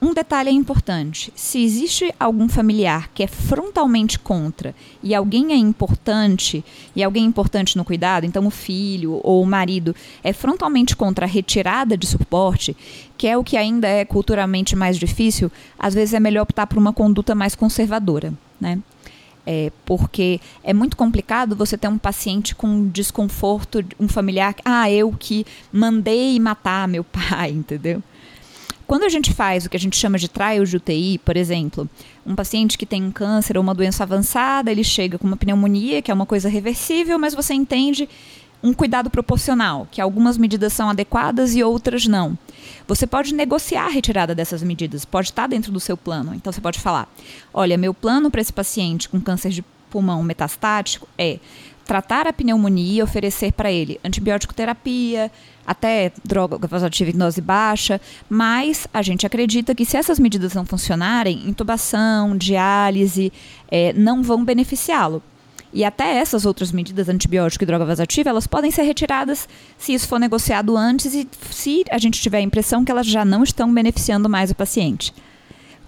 Um 0.00 0.14
detalhe 0.14 0.48
é 0.48 0.52
importante: 0.52 1.32
se 1.34 1.62
existe 1.62 2.14
algum 2.20 2.48
familiar 2.48 3.10
que 3.12 3.22
é 3.22 3.26
frontalmente 3.26 4.18
contra 4.18 4.74
e 5.02 5.14
alguém 5.14 5.52
é 5.52 5.56
importante, 5.56 6.64
e 6.94 7.02
alguém 7.02 7.24
é 7.24 7.26
importante 7.26 7.76
no 7.76 7.84
cuidado, 7.84 8.24
então 8.24 8.46
o 8.46 8.50
filho 8.50 9.20
ou 9.24 9.42
o 9.42 9.46
marido 9.46 9.94
é 10.22 10.32
frontalmente 10.32 10.94
contra 10.94 11.26
a 11.26 11.28
retirada 11.28 11.96
de 11.96 12.06
suporte, 12.06 12.76
que 13.16 13.26
é 13.26 13.36
o 13.36 13.42
que 13.42 13.56
ainda 13.56 13.88
é 13.88 14.04
culturalmente 14.04 14.76
mais 14.76 14.96
difícil, 14.96 15.50
às 15.76 15.94
vezes 15.94 16.14
é 16.14 16.20
melhor 16.20 16.42
optar 16.42 16.68
por 16.68 16.78
uma 16.78 16.92
conduta 16.92 17.34
mais 17.34 17.56
conservadora. 17.56 18.32
Né? 18.60 18.78
É, 19.50 19.72
porque 19.86 20.42
é 20.62 20.74
muito 20.74 20.94
complicado 20.94 21.56
você 21.56 21.78
ter 21.78 21.88
um 21.88 21.96
paciente 21.96 22.54
com 22.54 22.86
desconforto, 22.88 23.82
um 23.98 24.06
familiar, 24.06 24.54
ah, 24.62 24.90
eu 24.90 25.10
que 25.18 25.46
mandei 25.72 26.38
matar 26.38 26.86
meu 26.86 27.02
pai, 27.30 27.52
entendeu? 27.52 28.02
Quando 28.86 29.04
a 29.04 29.08
gente 29.08 29.32
faz 29.32 29.64
o 29.64 29.70
que 29.70 29.76
a 29.76 29.80
gente 29.80 29.96
chama 29.96 30.18
de 30.18 30.28
trial 30.28 30.64
de 30.64 30.76
UTI, 30.76 31.16
por 31.24 31.34
exemplo, 31.34 31.88
um 32.26 32.34
paciente 32.34 32.76
que 32.76 32.84
tem 32.84 33.02
um 33.02 33.10
câncer 33.10 33.56
ou 33.56 33.62
uma 33.62 33.74
doença 33.74 34.02
avançada, 34.02 34.70
ele 34.70 34.84
chega 34.84 35.18
com 35.18 35.26
uma 35.26 35.36
pneumonia, 35.36 36.02
que 36.02 36.10
é 36.10 36.14
uma 36.14 36.26
coisa 36.26 36.50
reversível, 36.50 37.18
mas 37.18 37.34
você 37.34 37.54
entende 37.54 38.06
um 38.62 38.72
cuidado 38.72 39.08
proporcional, 39.08 39.86
que 39.90 40.00
algumas 40.00 40.36
medidas 40.36 40.72
são 40.72 40.90
adequadas 40.90 41.54
e 41.54 41.62
outras 41.62 42.06
não. 42.06 42.36
Você 42.86 43.06
pode 43.06 43.34
negociar 43.34 43.86
a 43.86 43.90
retirada 43.90 44.34
dessas 44.34 44.62
medidas, 44.62 45.04
pode 45.04 45.28
estar 45.28 45.46
dentro 45.46 45.70
do 45.70 45.80
seu 45.80 45.96
plano. 45.96 46.34
Então 46.34 46.52
você 46.52 46.60
pode 46.60 46.80
falar: 46.80 47.08
olha, 47.52 47.78
meu 47.78 47.94
plano 47.94 48.30
para 48.30 48.40
esse 48.40 48.52
paciente 48.52 49.08
com 49.08 49.20
câncer 49.20 49.50
de 49.50 49.62
pulmão 49.90 50.22
metastático 50.22 51.08
é 51.16 51.38
tratar 51.84 52.26
a 52.26 52.32
pneumonia 52.32 52.98
e 52.98 53.02
oferecer 53.02 53.52
para 53.52 53.72
ele 53.72 53.98
antibiótico 54.04 54.52
terapia, 54.52 55.32
até 55.66 56.12
droga 56.22 56.66
vasoativa 56.66 57.10
dose 57.12 57.40
baixa, 57.40 57.98
mas 58.28 58.86
a 58.92 59.00
gente 59.00 59.26
acredita 59.26 59.74
que 59.74 59.86
se 59.86 59.96
essas 59.96 60.18
medidas 60.18 60.52
não 60.52 60.66
funcionarem, 60.66 61.48
intubação, 61.48 62.36
diálise, 62.36 63.32
é, 63.70 63.92
não 63.94 64.22
vão 64.22 64.44
beneficiá-lo. 64.44 65.22
E 65.72 65.84
até 65.84 66.16
essas 66.16 66.46
outras 66.46 66.72
medidas, 66.72 67.08
antibiótico 67.08 67.64
e 67.64 67.66
droga 67.66 67.84
vasoativa, 67.84 68.30
elas 68.30 68.46
podem 68.46 68.70
ser 68.70 68.82
retiradas 68.82 69.48
se 69.76 69.92
isso 69.92 70.08
for 70.08 70.18
negociado 70.18 70.76
antes 70.76 71.14
e 71.14 71.28
se 71.50 71.84
a 71.90 71.98
gente 71.98 72.20
tiver 72.20 72.38
a 72.38 72.42
impressão 72.42 72.84
que 72.84 72.90
elas 72.90 73.06
já 73.06 73.24
não 73.24 73.42
estão 73.42 73.72
beneficiando 73.72 74.28
mais 74.28 74.50
o 74.50 74.54
paciente. 74.54 75.12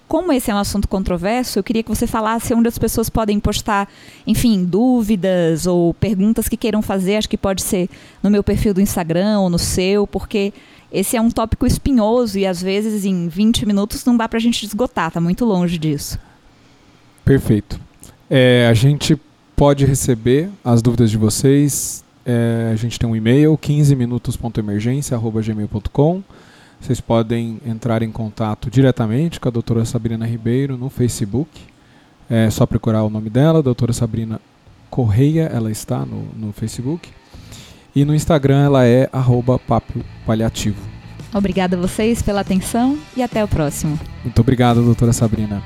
Como 0.07 0.33
esse 0.33 0.51
é 0.51 0.53
um 0.53 0.57
assunto 0.57 0.89
controverso, 0.89 1.57
eu 1.57 1.63
queria 1.63 1.81
que 1.81 1.89
você 1.89 2.05
falasse 2.05 2.53
onde 2.53 2.67
as 2.67 2.77
pessoas 2.77 3.09
podem 3.09 3.39
postar, 3.39 3.89
enfim, 4.27 4.65
dúvidas 4.65 5.65
ou 5.65 5.93
perguntas 5.93 6.49
que 6.49 6.57
queiram 6.57 6.81
fazer. 6.81 7.15
Acho 7.15 7.29
que 7.29 7.37
pode 7.37 7.61
ser 7.61 7.89
no 8.21 8.29
meu 8.29 8.43
perfil 8.43 8.73
do 8.73 8.81
Instagram 8.81 9.39
ou 9.39 9.49
no 9.49 9.57
seu, 9.57 10.05
porque 10.05 10.53
esse 10.91 11.15
é 11.15 11.21
um 11.21 11.31
tópico 11.31 11.65
espinhoso 11.65 12.37
e 12.37 12.45
às 12.45 12.61
vezes 12.61 13.05
em 13.05 13.29
20 13.29 13.65
minutos 13.65 14.03
não 14.03 14.17
dá 14.17 14.27
para 14.27 14.37
a 14.37 14.41
gente 14.41 14.65
esgotar, 14.65 15.07
está 15.07 15.21
muito 15.21 15.45
longe 15.45 15.77
disso. 15.77 16.19
Perfeito. 17.23 17.79
É, 18.29 18.67
a 18.69 18.73
gente 18.73 19.17
pode 19.61 19.85
receber 19.85 20.49
as 20.65 20.81
dúvidas 20.81 21.11
de 21.11 21.17
vocês. 21.19 22.03
É, 22.25 22.71
a 22.73 22.75
gente 22.75 22.97
tem 22.97 23.07
um 23.07 23.15
e-mail, 23.15 23.55
15minutos.emergência.gmail.com. 23.55 26.23
Vocês 26.79 26.99
podem 26.99 27.61
entrar 27.63 28.01
em 28.01 28.11
contato 28.11 28.71
diretamente 28.71 29.39
com 29.39 29.47
a 29.47 29.51
doutora 29.51 29.85
Sabrina 29.85 30.25
Ribeiro 30.25 30.75
no 30.77 30.89
Facebook. 30.89 31.61
É 32.27 32.49
só 32.49 32.65
procurar 32.65 33.03
o 33.03 33.09
nome 33.11 33.29
dela, 33.29 33.61
doutora 33.61 33.93
Sabrina 33.93 34.41
Correia, 34.89 35.43
ela 35.53 35.69
está 35.69 36.07
no, 36.07 36.23
no 36.35 36.51
Facebook. 36.51 37.09
E 37.95 38.03
no 38.03 38.15
Instagram 38.15 38.63
ela 38.63 38.83
é 38.83 39.07
arroba 39.13 39.59
papo 39.59 40.03
paliativo. 40.25 40.81
Obrigada 41.31 41.77
a 41.77 41.79
vocês 41.79 42.23
pela 42.23 42.41
atenção 42.41 42.97
e 43.15 43.21
até 43.21 43.43
o 43.43 43.47
próximo. 43.47 43.99
Muito 44.23 44.41
obrigado, 44.41 44.81
doutora 44.81 45.13
Sabrina. 45.13 45.61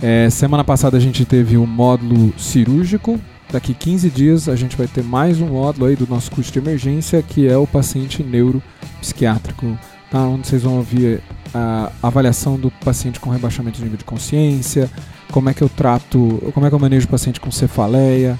É, 0.00 0.30
semana 0.30 0.62
passada 0.62 0.96
a 0.96 1.00
gente 1.00 1.24
teve 1.24 1.56
o 1.56 1.66
módulo 1.66 2.32
cirúrgico. 2.38 3.18
Daqui 3.50 3.74
15 3.74 4.10
dias 4.10 4.48
a 4.48 4.54
gente 4.54 4.76
vai 4.76 4.86
ter 4.86 5.02
mais 5.02 5.40
um 5.40 5.48
módulo 5.48 5.86
aí 5.86 5.96
do 5.96 6.06
nosso 6.06 6.30
curso 6.30 6.52
de 6.52 6.58
emergência, 6.58 7.22
que 7.22 7.48
é 7.48 7.56
o 7.56 7.66
paciente 7.66 8.22
neuropsiquiátrico, 8.22 9.76
tá? 10.10 10.20
onde 10.20 10.46
vocês 10.46 10.62
vão 10.62 10.76
ouvir 10.76 11.20
a 11.52 11.90
avaliação 12.02 12.58
do 12.58 12.70
paciente 12.70 13.18
com 13.18 13.30
rebaixamento 13.30 13.78
de 13.78 13.84
nível 13.84 13.98
de 13.98 14.04
consciência, 14.04 14.88
como 15.32 15.48
é 15.48 15.54
que 15.54 15.62
eu 15.62 15.68
trato, 15.68 16.42
como 16.52 16.66
é 16.66 16.68
que 16.68 16.74
eu 16.74 16.78
manejo 16.78 17.06
o 17.06 17.10
paciente 17.10 17.40
com 17.40 17.50
cefaleia, 17.50 18.38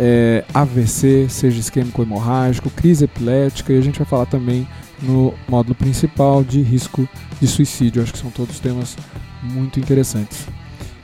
é, 0.00 0.44
AVC, 0.52 1.28
seja 1.28 1.60
isquêmico 1.60 2.02
hemorrágico, 2.02 2.70
crise 2.70 3.04
epilética, 3.04 3.72
e 3.72 3.78
a 3.78 3.82
gente 3.82 3.98
vai 3.98 4.06
falar 4.06 4.26
também 4.26 4.66
no 5.02 5.34
módulo 5.48 5.74
principal 5.74 6.42
de 6.42 6.62
risco 6.62 7.08
de 7.40 7.46
suicídio. 7.46 8.02
Acho 8.02 8.12
que 8.12 8.18
são 8.18 8.30
todos 8.30 8.58
temas 8.58 8.96
muito 9.42 9.78
interessantes. 9.78 10.46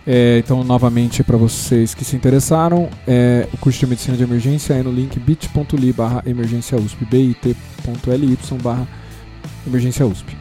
É, 0.06 0.38
então, 0.38 0.62
novamente, 0.62 1.24
para 1.24 1.36
vocês 1.36 1.94
que 1.94 2.04
se 2.04 2.14
interessaram, 2.14 2.90
é, 3.06 3.48
o 3.52 3.56
curso 3.56 3.78
de 3.78 3.86
Medicina 3.86 4.16
de 4.16 4.22
Emergência 4.22 4.74
é 4.74 4.82
no 4.82 4.92
link 4.92 5.18
bit.ly 5.18 5.92
barra 5.92 6.22
emergência 6.26 6.76
USP, 6.76 7.04
bit.ly 7.06 8.38
barra 8.62 8.86
emergência 9.66 10.06
USP. 10.06 10.36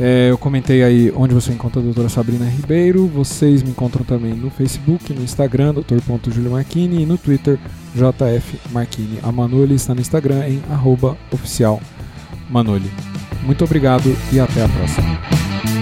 É, 0.00 0.30
eu 0.30 0.38
comentei 0.38 0.84
aí 0.84 1.12
onde 1.16 1.34
você 1.34 1.52
encontra 1.52 1.80
a 1.80 1.84
doutora 1.84 2.08
Sabrina 2.08 2.44
Ribeiro. 2.44 3.08
Vocês 3.08 3.64
me 3.64 3.70
encontram 3.70 4.04
também 4.04 4.32
no 4.32 4.48
Facebook, 4.48 5.12
no 5.12 5.22
Instagram, 5.22 5.74
Marquini, 6.48 7.02
e 7.02 7.06
no 7.06 7.18
Twitter, 7.18 7.58
JF 7.94 8.58
Marquini. 8.70 9.18
A 9.24 9.32
Manoli 9.32 9.74
está 9.74 9.94
no 9.94 10.00
Instagram 10.00 10.46
em 10.46 10.62
arroba 10.70 11.16
oficial 11.32 11.80
Manoli. 12.48 12.90
Muito 13.42 13.64
obrigado 13.64 14.16
e 14.32 14.38
até 14.38 14.64
a 14.64 14.68
próxima. 14.68 15.77